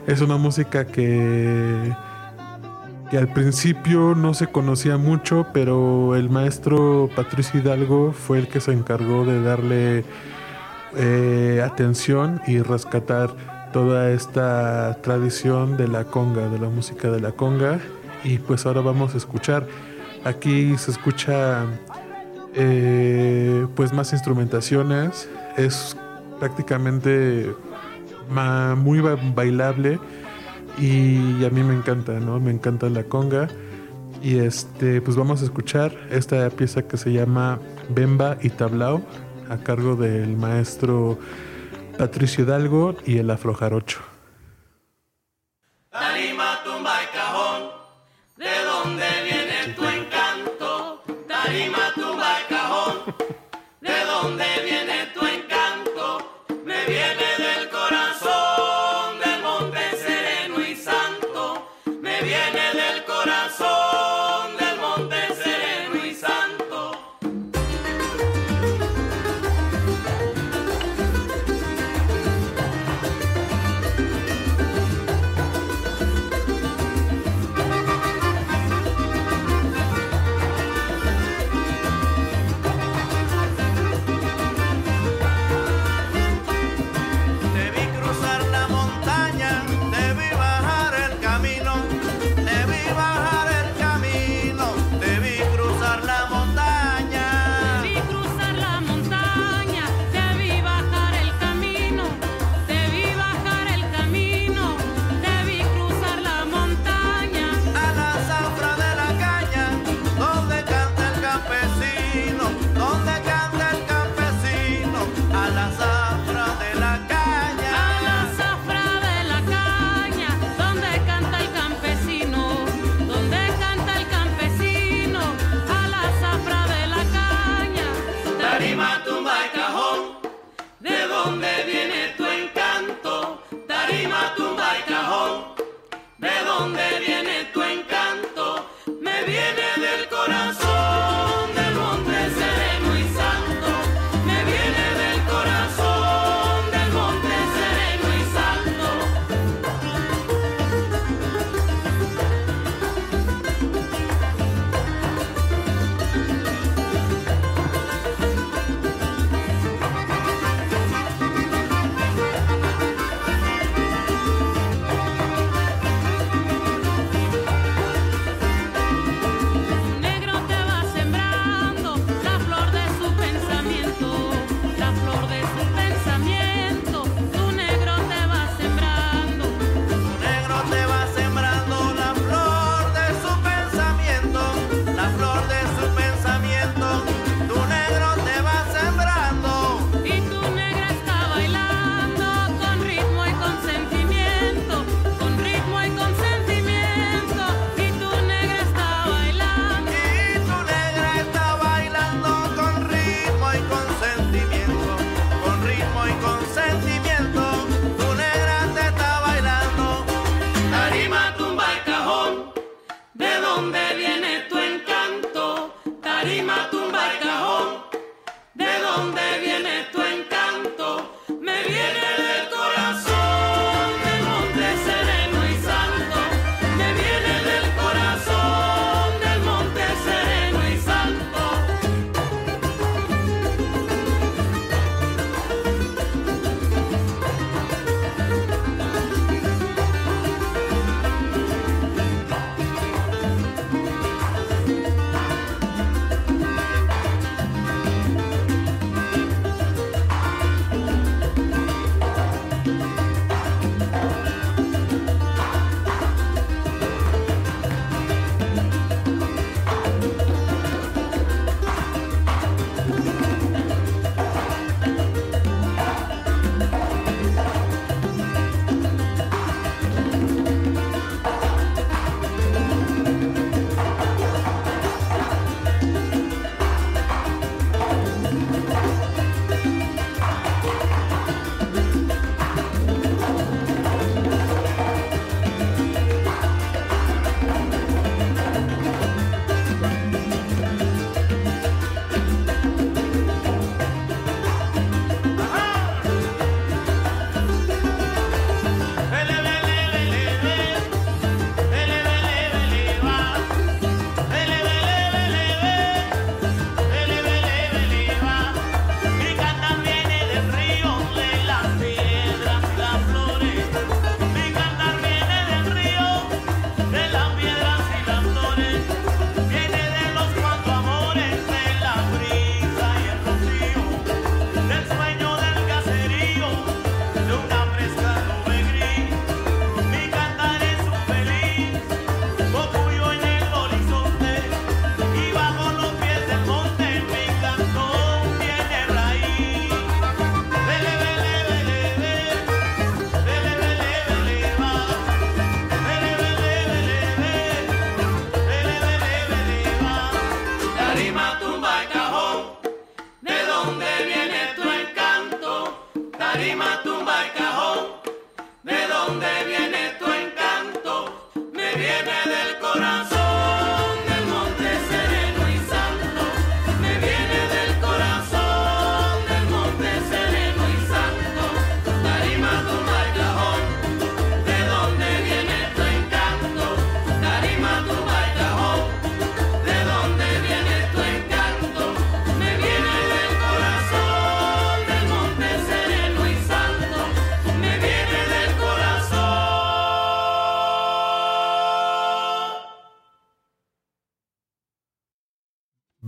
Es 0.07 0.21
una 0.21 0.37
música 0.37 0.87
que, 0.87 1.95
que 3.09 3.17
al 3.17 3.27
principio 3.27 4.15
no 4.15 4.33
se 4.33 4.47
conocía 4.47 4.97
mucho, 4.97 5.47
pero 5.53 6.15
el 6.15 6.29
maestro 6.29 7.09
Patricio 7.15 7.59
Hidalgo 7.59 8.13
fue 8.13 8.39
el 8.39 8.47
que 8.47 8.59
se 8.59 8.71
encargó 8.71 9.25
de 9.25 9.43
darle 9.43 10.03
eh, 10.97 11.61
atención 11.63 12.41
y 12.47 12.61
rescatar 12.61 13.35
toda 13.71 14.11
esta 14.11 14.97
tradición 15.01 15.77
de 15.77 15.87
la 15.87 16.03
conga, 16.05 16.49
de 16.49 16.59
la 16.59 16.67
música 16.67 17.09
de 17.09 17.21
la 17.21 17.31
conga 17.31 17.79
y 18.23 18.37
pues 18.37 18.65
ahora 18.65 18.81
vamos 18.81 19.13
a 19.13 19.17
escuchar. 19.17 19.67
Aquí 20.23 20.77
se 20.77 20.91
escucha 20.91 21.65
eh, 22.53 23.65
pues 23.75 23.93
más 23.93 24.13
instrumentaciones, 24.13 25.29
es 25.57 25.97
prácticamente 26.39 27.51
muy 28.77 29.01
ba 29.01 29.17
bailable 29.35 29.99
y 30.77 31.43
a 31.43 31.49
mí 31.49 31.63
me 31.63 31.73
encanta, 31.73 32.19
¿no? 32.19 32.39
Me 32.39 32.51
encanta 32.51 32.89
la 32.89 33.03
conga 33.03 33.47
y 34.21 34.37
este 34.37 35.01
pues 35.01 35.17
vamos 35.17 35.41
a 35.41 35.45
escuchar 35.45 35.91
esta 36.11 36.49
pieza 36.49 36.83
que 36.83 36.97
se 36.97 37.11
llama 37.11 37.59
Bemba 37.89 38.37
y 38.41 38.49
Tablao 38.49 39.01
a 39.49 39.57
cargo 39.57 39.95
del 39.95 40.37
maestro 40.37 41.17
Patricio 41.97 42.43
Hidalgo 42.43 42.95
y 43.05 43.17
el 43.17 43.29
afrojarocho. 43.29 44.10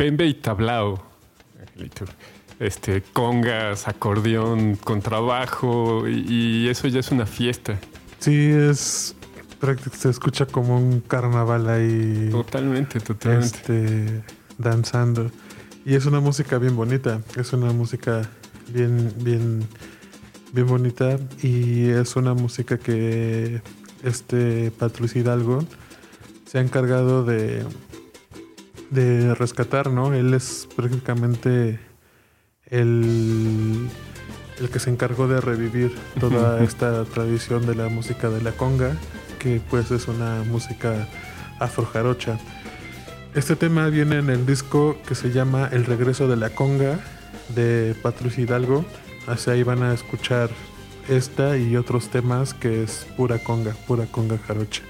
Bembe 0.04 0.26
y 0.28 0.34
tablao. 0.34 1.02
Este, 2.60 3.02
congas, 3.13 3.88
acordeón, 3.88 4.76
contrabajo, 4.76 6.10
y, 6.10 6.66
y 6.66 6.68
eso 6.68 6.89
ya 6.89 7.00
es 7.00 7.10
una 7.12 7.26
fiesta. 7.26 7.80
Sí, 8.20 8.50
es 8.50 9.16
se 9.94 10.10
escucha 10.10 10.46
como 10.46 10.78
un 10.78 11.00
carnaval 11.00 11.70
ahí. 11.70 12.28
Totalmente, 12.32 12.99
totalmente. 12.99 13.56
Este, 13.56 14.24
danzando. 14.58 15.32
Y 15.86 15.95
es 15.95 16.06
una 16.06 16.20
música 16.20 16.58
bien 16.58 16.76
bonita. 16.76 17.22
Es 17.38 17.54
una 17.54 17.72
música 17.72 18.24
bien, 18.74 19.10
bien, 19.22 19.66
bien 20.51 20.68
bonita. 20.68 21.18
Y 21.41 21.88
es 21.91 22.18
una 22.18 22.34
música 22.34 22.78
que 22.78 23.62
este 24.04 24.70
Patricio 24.72 25.22
Hidalgo 25.22 25.64
se 26.45 26.58
ha 26.58 26.62
encargado 26.62 27.24
de 27.24 27.64
de 28.94 29.34
rescatar, 29.36 29.89
¿no? 29.89 30.14
Él 30.14 30.34
es 30.34 30.68
prácticamente 30.76 31.80
el, 32.68 33.89
el 34.60 34.70
que 34.70 34.80
se 34.80 34.89
encargó 34.89 35.28
de 35.28 35.41
revivir 35.41 35.96
toda 36.20 36.64
esta 36.64 37.04
tradición 37.06 37.66
de 37.66 37.76
la 37.76 37.89
música 37.89 38.30
de 38.30 38.41
la 38.41 38.52
conga, 38.52 38.96
que 39.39 39.62
pues 39.70 39.91
es 39.91 40.08
una 40.08 40.44
música 40.44 41.08
afrojarocha. 41.60 42.39
Este 43.36 43.56
tema 43.56 43.88
viene 43.88 44.20
en 44.20 44.30
el 44.30 44.46
disco 44.46 44.96
que 45.08 45.16
se 45.16 45.32
llama 45.32 45.68
El 45.72 45.86
regreso 45.86 46.28
de 46.28 46.36
la 46.36 46.52
conga 46.52 47.00
de 47.50 47.96
Patricio 48.02 48.44
Hidalgo. 48.44 48.86
Hacia 49.26 49.54
ahí 49.54 49.64
van 49.64 49.82
a 49.82 49.94
escuchar 49.94 50.50
esta 51.10 51.58
y 51.58 51.76
otros 51.76 52.10
temas 52.10 52.54
que 52.54 52.84
es 52.84 53.08
pura 53.18 53.39
conga, 53.39 53.74
pura 53.88 54.06
conga 54.06 54.38
jarocha. 54.38 54.84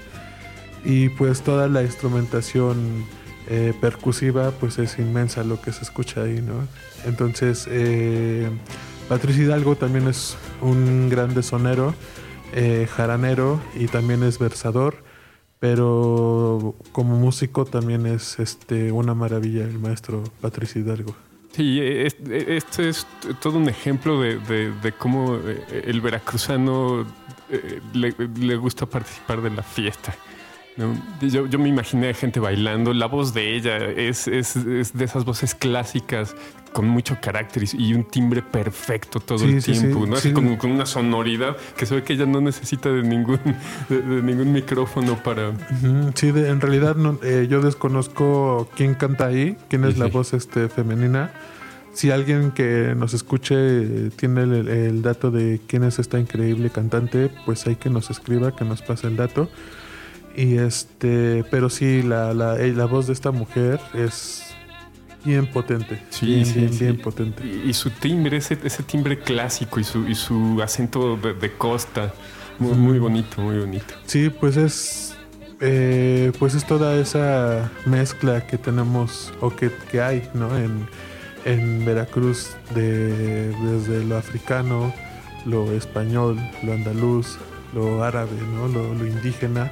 Y 0.84 1.08
pues 1.08 1.40
toda 1.40 1.68
la 1.68 1.82
instrumentación 1.82 3.06
eh, 3.48 3.74
percusiva, 3.78 4.52
pues 4.52 4.78
es 4.78 4.98
inmensa 4.98 5.44
lo 5.44 5.60
que 5.60 5.70
se 5.72 5.82
escucha 5.82 6.22
ahí, 6.22 6.40
¿no? 6.40 6.66
Entonces, 7.04 7.66
eh, 7.70 8.48
Patricio 9.08 9.44
Hidalgo 9.44 9.76
también 9.76 10.08
es 10.08 10.36
un 10.62 11.10
gran 11.10 11.42
sonero, 11.42 11.94
eh, 12.54 12.88
jaranero 12.90 13.60
y 13.74 13.86
también 13.86 14.22
es 14.22 14.38
versador, 14.38 15.04
pero 15.60 16.74
como 16.92 17.16
músico 17.18 17.66
también 17.66 18.06
es 18.06 18.38
este, 18.38 18.92
una 18.92 19.12
maravilla 19.12 19.64
el 19.64 19.78
maestro 19.78 20.24
Patricio 20.40 20.80
Hidalgo. 20.80 21.14
Sí, 21.52 21.80
este 21.80 22.88
es 22.88 23.06
todo 23.40 23.58
un 23.58 23.68
ejemplo 23.68 24.20
de, 24.20 24.94
cómo 24.98 25.38
el 25.84 26.00
veracruzano 26.00 27.06
le 27.92 28.56
gusta 28.56 28.86
participar 28.86 29.40
de 29.42 29.50
la 29.50 29.62
fiesta. 29.62 30.16
Yo, 30.76 31.46
yo, 31.46 31.58
me 31.58 31.68
imaginé 31.68 32.12
gente 32.14 32.40
bailando, 32.40 32.92
la 32.92 33.06
voz 33.06 33.32
de 33.32 33.54
ella 33.54 33.76
es, 33.78 34.26
es, 34.26 34.56
es, 34.56 34.92
de 34.92 35.04
esas 35.04 35.24
voces 35.24 35.54
clásicas 35.54 36.34
con 36.72 36.88
mucho 36.88 37.16
carácter 37.22 37.62
y 37.78 37.94
un 37.94 38.02
timbre 38.02 38.42
perfecto 38.42 39.20
todo 39.20 39.44
el 39.44 39.62
tiempo, 39.62 40.04
¿no? 40.04 40.16
Así 40.16 40.32
como 40.32 40.58
con 40.58 40.72
una 40.72 40.84
sonoridad 40.84 41.56
que 41.76 41.86
se 41.86 41.94
ve 41.94 42.02
que 42.02 42.14
ella 42.14 42.26
no 42.26 42.40
necesita 42.40 42.90
de 42.90 43.04
ningún, 43.04 43.38
de, 43.88 44.02
ningún 44.02 44.52
micrófono 44.52 45.22
para... 45.22 45.52
Sí, 46.16 46.32
en 46.34 46.60
realidad 46.60 46.96
no, 46.96 47.20
eh, 47.22 47.46
yo 47.48 47.60
desconozco 47.60 48.68
quién 48.74 48.94
canta 48.94 49.26
ahí, 49.26 49.56
quién 49.68 49.84
es 49.84 49.96
la 49.96 50.06
voz 50.06 50.34
este, 50.34 50.68
femenina. 50.68 51.30
Si 51.92 52.10
alguien 52.10 52.50
que 52.50 52.94
nos 52.96 53.14
escuche 53.14 53.54
eh, 53.56 54.10
tiene 54.16 54.42
el, 54.42 54.68
el 54.68 55.02
dato 55.02 55.30
de 55.30 55.60
quién 55.68 55.84
es 55.84 56.00
esta 56.00 56.18
increíble 56.18 56.70
cantante, 56.70 57.30
pues 57.46 57.64
hay 57.68 57.76
que 57.76 57.90
nos 57.90 58.10
escriba, 58.10 58.56
que 58.56 58.64
nos 58.64 58.82
pase 58.82 59.06
el 59.06 59.16
dato. 59.16 59.48
Y 60.36 60.58
este, 60.58 61.44
pero 61.50 61.70
sí, 61.70 62.02
la, 62.02 62.34
la, 62.34 62.58
eh, 62.58 62.72
la 62.72 62.86
voz 62.86 63.06
de 63.06 63.12
esta 63.12 63.30
mujer 63.30 63.80
es 63.94 64.42
bien 65.24 65.46
potente. 65.46 66.02
Sí, 66.10 66.26
bien, 66.26 66.54
bien, 66.54 66.78
bien 66.78 66.98
potente. 66.98 67.44
Y, 67.46 67.72
su 67.72 67.90
timbre, 67.90 68.38
ese, 68.38 68.58
ese, 68.64 68.82
timbre 68.82 69.18
clásico 69.20 69.80
y 69.80 69.84
su, 69.84 70.06
y 70.08 70.14
su 70.14 70.60
acento 70.62 71.16
de, 71.16 71.52
costa, 71.52 72.12
muy, 72.58 72.74
muy, 72.74 72.98
bonito, 72.98 73.40
muy 73.40 73.58
bonito. 73.58 73.94
Sí, 74.06 74.28
pues 74.28 74.56
es, 74.56 75.16
eh, 75.60 76.32
pues 76.38 76.54
es 76.54 76.66
toda 76.66 76.96
esa 76.96 77.70
mezcla 77.86 78.46
que 78.46 78.58
tenemos 78.58 79.32
o 79.40 79.50
que, 79.50 79.70
que 79.90 80.00
hay, 80.00 80.28
¿no? 80.34 80.56
En, 80.56 80.86
en 81.44 81.84
Veracruz, 81.84 82.56
de, 82.74 83.50
desde 83.50 84.04
lo 84.04 84.16
africano, 84.16 84.92
lo 85.46 85.72
español, 85.72 86.38
lo 86.62 86.72
andaluz, 86.72 87.38
lo 87.72 88.02
árabe, 88.02 88.36
¿no? 88.54 88.66
Lo, 88.66 88.94
lo 88.94 89.06
indígena 89.06 89.70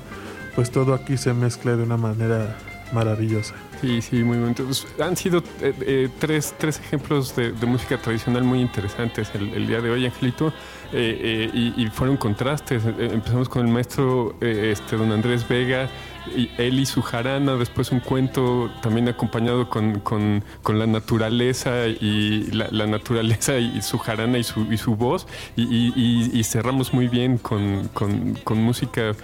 pues 0.54 0.70
todo 0.70 0.94
aquí 0.94 1.16
se 1.16 1.32
mezcla 1.32 1.76
de 1.76 1.82
una 1.82 1.96
manera 1.96 2.56
maravillosa. 2.92 3.54
Sí, 3.80 4.00
sí, 4.00 4.22
muy 4.22 4.38
bonito. 4.38 4.64
Pues, 4.64 4.86
han 5.00 5.16
sido 5.16 5.42
eh, 5.60 5.74
eh, 5.80 6.08
tres, 6.18 6.54
tres, 6.56 6.78
ejemplos 6.78 7.34
de, 7.34 7.52
música 7.66 7.98
tradicional 7.98 8.44
muy 8.44 8.60
interesantes 8.60 9.30
el, 9.34 9.66
día 9.66 9.80
de 9.80 9.90
hoy, 9.90 10.06
Angelito, 10.06 10.52
eh, 10.92 11.50
y, 11.76 11.86
fueron 11.86 12.16
contrastes. 12.16 12.84
empezamos 12.84 13.48
con 13.48 13.66
el 13.66 13.72
maestro 13.72 14.36
este, 14.40 14.96
don 14.96 15.10
Andrés 15.10 15.48
Vega, 15.48 15.88
y 16.36 16.48
él 16.58 16.78
y 16.78 16.86
su 16.86 17.02
jarana, 17.02 17.56
después 17.56 17.90
un 17.90 17.98
cuento 17.98 18.70
también 18.80 19.08
acompañado 19.08 19.68
con, 19.68 19.98
con, 20.00 20.44
la 20.68 20.86
naturaleza 20.86 21.88
y 21.88 22.48
la, 22.52 22.86
naturaleza 22.86 23.58
y 23.58 23.82
su 23.82 23.98
jarana 23.98 24.38
y 24.38 24.44
su, 24.44 24.72
y 24.72 24.76
su 24.76 24.94
voz, 24.94 25.26
y, 25.56 25.92
y 26.32 26.44
cerramos 26.44 26.94
muy 26.94 27.08
bien 27.08 27.38
con, 27.38 27.88
con 27.92 28.58
música 28.58 29.14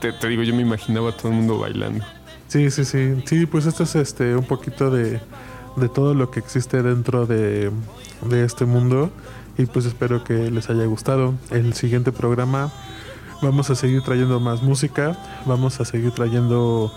te, 0.00 0.28
digo, 0.28 0.42
yo 0.42 0.54
me 0.54 0.62
imaginaba 0.62 1.10
a 1.10 1.12
todo 1.16 1.28
el 1.28 1.34
mundo 1.34 1.58
bailando. 1.58 2.04
Sí, 2.48 2.70
sí, 2.70 2.84
sí. 2.84 3.22
Sí, 3.26 3.46
pues 3.46 3.66
esto 3.66 3.84
es 3.84 3.94
este 3.94 4.34
un 4.34 4.44
poquito 4.44 4.90
de, 4.90 5.20
todo 5.94 6.14
lo 6.14 6.30
que 6.30 6.40
existe 6.40 6.82
dentro 6.82 7.26
de, 7.26 7.70
este 8.32 8.64
mundo. 8.64 9.10
Y 9.58 9.66
pues 9.66 9.84
espero 9.84 10.24
que 10.24 10.50
les 10.50 10.70
haya 10.70 10.84
gustado. 10.86 11.34
El 11.50 11.74
siguiente 11.74 12.12
programa 12.12 12.72
vamos 13.42 13.70
a 13.70 13.74
seguir 13.74 14.02
trayendo 14.02 14.40
más 14.40 14.62
música. 14.62 15.16
Vamos 15.46 15.80
a 15.80 15.84
seguir 15.84 16.12
trayendo 16.12 16.92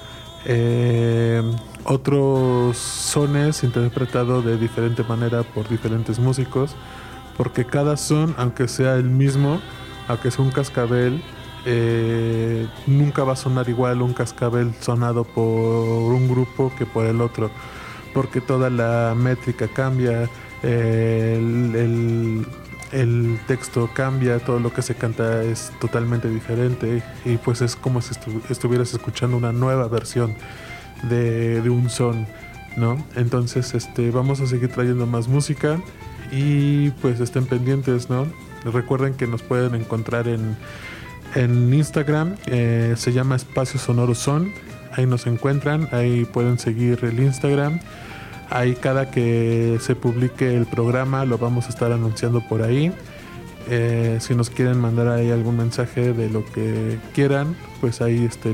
eh, 0.46 1.42
otros 1.84 2.78
sones 2.78 3.64
interpretados 3.64 4.44
de 4.46 4.58
diferente 4.58 5.04
manera 5.04 5.44
por 5.44 5.68
diferentes 5.70 6.20
músicos. 6.20 6.76
Porque 7.38 7.66
cada 7.66 7.98
son, 7.98 8.34
aunque 8.38 8.68
sea 8.68 8.96
el 8.96 9.10
mismo, 9.10 9.60
aunque 10.08 10.32
sea 10.32 10.46
un 10.46 10.52
cascabel, 10.52 11.22
eh, 11.66 12.68
nunca 12.88 13.24
va 13.24 13.34
a 13.34 13.36
sonar 13.36 13.70
igual 13.70 14.02
un 14.02 14.14
cascabel 14.14 14.74
sonado 14.80 15.24
por 15.24 15.44
un 15.44 16.28
grupo 16.28 16.72
que 16.78 16.86
por 16.86 17.06
el 17.06 17.22
otro, 17.22 17.50
porque 18.14 18.42
toda 18.42 18.70
la 18.70 19.16
métrica 19.16 19.68
cambia, 19.68 20.30
el, 20.62 22.46
texto 23.48 23.90
cambia, 23.94 24.40
todo 24.40 24.60
lo 24.60 24.74
que 24.74 24.82
se 24.82 24.96
canta 24.96 25.44
es 25.44 25.72
totalmente 25.80 26.30
diferente 26.30 27.02
y 27.26 27.38
pues 27.38 27.62
es 27.62 27.76
como 27.76 28.02
si 28.02 28.14
estuvieras 28.50 28.94
escuchando 28.94 29.38
una 29.38 29.52
nueva 29.52 29.88
versión 29.88 30.36
de, 31.04 31.62
de 31.62 31.70
un 31.70 31.90
son, 31.90 32.28
¿no? 32.78 33.04
Entonces 33.16 33.74
este, 33.74 34.12
vamos 34.12 34.42
a 34.42 34.48
seguir 34.48 34.70
trayendo 34.70 35.08
más 35.08 35.28
música 35.28 35.80
y 36.32 36.92
pues 37.02 37.20
estén 37.20 37.46
pendientes, 37.46 38.10
¿no? 38.10 38.28
Recuerden 38.66 39.14
que 39.14 39.28
nos 39.28 39.42
pueden 39.42 39.76
encontrar 39.76 40.28
en 40.28 40.56
en 41.36 41.74
Instagram 41.74 42.36
eh, 42.46 42.94
se 42.98 43.14
llama 43.14 43.36
Espacio 43.36 43.80
Sonoro 43.80 44.16
Son. 44.16 44.54
Ahí 44.92 45.06
nos 45.06 45.26
encuentran, 45.26 45.90
ahí 45.92 46.26
pueden 46.26 46.60
seguir 46.60 47.00
el 47.04 47.20
Instagram. 47.20 47.80
Ahí 48.50 48.76
cada 48.76 49.10
que 49.10 49.78
se 49.82 49.96
publique 49.96 50.56
el 50.56 50.66
programa 50.66 51.26
lo 51.26 51.38
vamos 51.38 51.66
a 51.66 51.70
estar 51.70 51.92
anunciando 51.92 52.42
por 52.48 52.62
ahí. 52.62 52.92
Eh, 53.70 54.18
si 54.20 54.36
nos 54.36 54.50
quieren 54.50 54.80
mandar 54.80 55.08
ahí 55.08 55.32
algún 55.32 55.58
mensaje 55.58 56.14
de 56.14 56.30
lo 56.30 56.46
que 56.46 57.00
quieran, 57.16 57.56
pues 57.82 58.02
ahí 58.02 58.26
este, 58.26 58.54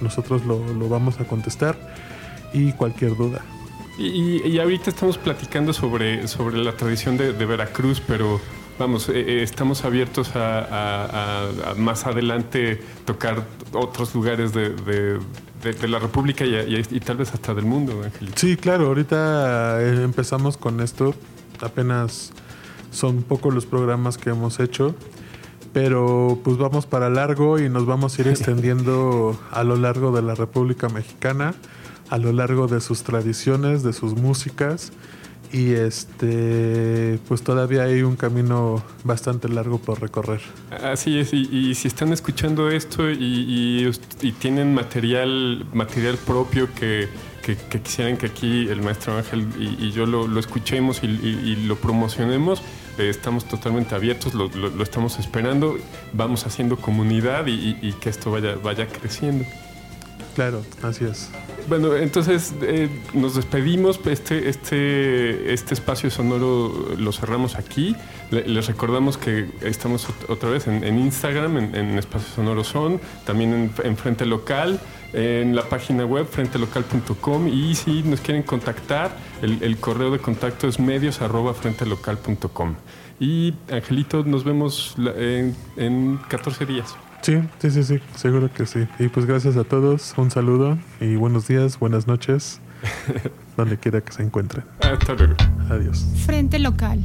nosotros 0.00 0.44
lo, 0.44 0.60
vamos 0.88 1.18
a 1.18 1.24
contestar 1.24 1.76
y 2.52 2.72
cualquier 2.72 3.16
duda. 3.16 3.40
Y, 3.98 4.58
ahorita 4.58 4.90
estamos 4.90 5.18
platicando 5.18 5.72
sobre, 5.72 6.26
sobre 6.28 6.58
la 6.58 6.72
tradición 6.72 7.16
de 7.16 7.32
Veracruz, 7.46 8.02
pero 8.06 8.40
vamos, 8.78 9.08
eh, 9.08 9.12
eh, 9.16 9.42
estamos 9.42 9.84
abiertos 9.84 10.32
a, 10.34 11.48
más 11.76 12.06
adelante 12.06 12.80
tocar 13.04 13.44
otros 13.72 14.14
lugares 14.14 14.52
de, 14.52 15.18
la 15.88 15.98
República 15.98 16.44
y, 16.44 17.00
tal 17.00 17.16
vez 17.16 17.32
hasta 17.32 17.54
del 17.54 17.64
mundo, 17.64 18.02
Angelito. 18.04 18.38
Sí, 18.38 18.56
claro, 18.56 18.86
ahorita 18.86 19.80
eh, 19.80 20.02
empezamos 20.02 20.56
con 20.56 20.80
esto, 20.80 21.14
apenas 21.60 22.32
son 22.90 23.22
pocos 23.22 23.54
los 23.54 23.66
programas 23.66 24.18
que 24.18 24.30
hemos 24.30 24.60
hecho, 24.60 24.94
pero 25.72 26.38
pues 26.44 26.58
vamos 26.58 26.86
para 26.86 27.10
largo 27.10 27.58
y 27.58 27.68
nos 27.68 27.86
vamos 27.86 28.18
a 28.18 28.22
ir 28.22 28.28
extendiendo 28.28 29.38
a 29.50 29.64
lo 29.64 29.76
largo 29.76 30.14
de 30.14 30.22
la 30.22 30.34
República 30.34 30.88
Mexicana, 30.88 31.54
a 32.10 32.18
lo 32.18 32.32
largo 32.32 32.68
de 32.68 32.80
sus 32.80 33.02
tradiciones, 33.02 33.82
de 33.82 33.92
sus 33.92 34.14
músicas 34.14 34.92
y 35.54 35.72
este 35.72 37.20
pues 37.28 37.42
todavía 37.42 37.84
hay 37.84 38.02
un 38.02 38.16
camino 38.16 38.82
bastante 39.04 39.48
largo 39.48 39.78
por 39.78 40.00
recorrer. 40.00 40.40
Así 40.82 41.20
es, 41.20 41.32
y, 41.32 41.74
si 41.76 41.86
están 41.86 42.12
escuchando 42.12 42.70
esto 42.70 43.08
y, 43.08 43.88
tienen 44.40 44.74
material, 44.74 45.64
material 45.72 46.16
propio 46.16 46.68
que, 46.74 47.08
quisieran 47.84 48.16
que 48.16 48.26
aquí 48.26 48.66
el 48.68 48.82
maestro 48.82 49.16
Ángel 49.16 49.46
y, 49.56 49.92
yo 49.92 50.06
lo, 50.06 50.38
escuchemos 50.40 51.04
y, 51.04 51.56
lo 51.66 51.76
promocionemos, 51.76 52.60
eh, 52.98 53.08
estamos 53.08 53.44
totalmente 53.46 53.94
abiertos, 53.94 54.34
lo, 54.34 54.48
estamos 54.82 55.20
esperando, 55.20 55.76
vamos 56.12 56.46
haciendo 56.46 56.76
comunidad 56.76 57.46
y, 57.46 57.92
que 58.00 58.10
esto 58.10 58.32
vaya, 58.32 58.56
vaya 58.60 58.88
creciendo. 58.88 59.44
Claro, 60.34 60.62
así 60.82 61.04
es. 61.04 61.30
Bueno, 61.68 61.96
entonces 61.96 62.52
eh, 62.62 62.88
nos 63.14 63.36
despedimos. 63.36 63.98
Este, 64.04 64.48
este, 64.48 65.52
este 65.52 65.74
espacio 65.74 66.10
sonoro 66.10 66.94
lo 66.98 67.12
cerramos 67.12 67.54
aquí. 67.56 67.96
les 68.30 68.66
recordamos 68.66 69.16
que 69.16 69.46
estamos 69.62 70.06
otra 70.28 70.50
vez 70.50 70.66
en, 70.66 70.98
Instagram, 70.98 71.56
en, 71.56 71.98
Espacio 71.98 72.28
Sonoro 72.34 72.64
Son, 72.64 73.00
también 73.24 73.72
en, 73.82 73.96
Frente 73.96 74.26
Local, 74.26 74.80
en 75.12 75.54
la 75.54 75.62
página 75.62 76.04
web 76.04 76.26
frentelocal.com 76.26 77.48
y 77.48 77.74
si 77.76 78.02
nos 78.02 78.20
quieren 78.20 78.42
contactar, 78.42 79.16
el, 79.40 79.76
correo 79.78 80.10
de 80.10 80.18
contacto 80.18 80.66
es 80.68 80.78
medios. 80.78 81.20
Y 83.20 83.54
Angelito, 83.70 84.24
nos 84.24 84.44
vemos 84.44 84.96
en 85.76 86.18
14 86.28 86.66
días. 86.66 86.94
Sí, 87.24 87.40
sí, 87.58 87.70
sí, 87.70 87.82
sí, 87.84 88.00
seguro 88.16 88.52
que 88.52 88.66
sí. 88.66 88.86
Y 88.98 89.08
pues 89.08 89.24
gracias 89.24 89.56
a 89.56 89.64
todos, 89.64 90.12
un 90.18 90.30
saludo 90.30 90.76
y 91.00 91.16
buenos 91.16 91.48
días, 91.48 91.78
buenas 91.78 92.06
noches, 92.06 92.60
donde 93.56 93.78
quiera 93.78 94.02
que 94.02 94.12
se 94.12 94.22
encuentren. 94.22 94.62
Hasta 94.80 95.14
luego. 95.14 95.34
Adiós. 95.70 96.04
Frente 96.26 96.58
local. 96.58 97.00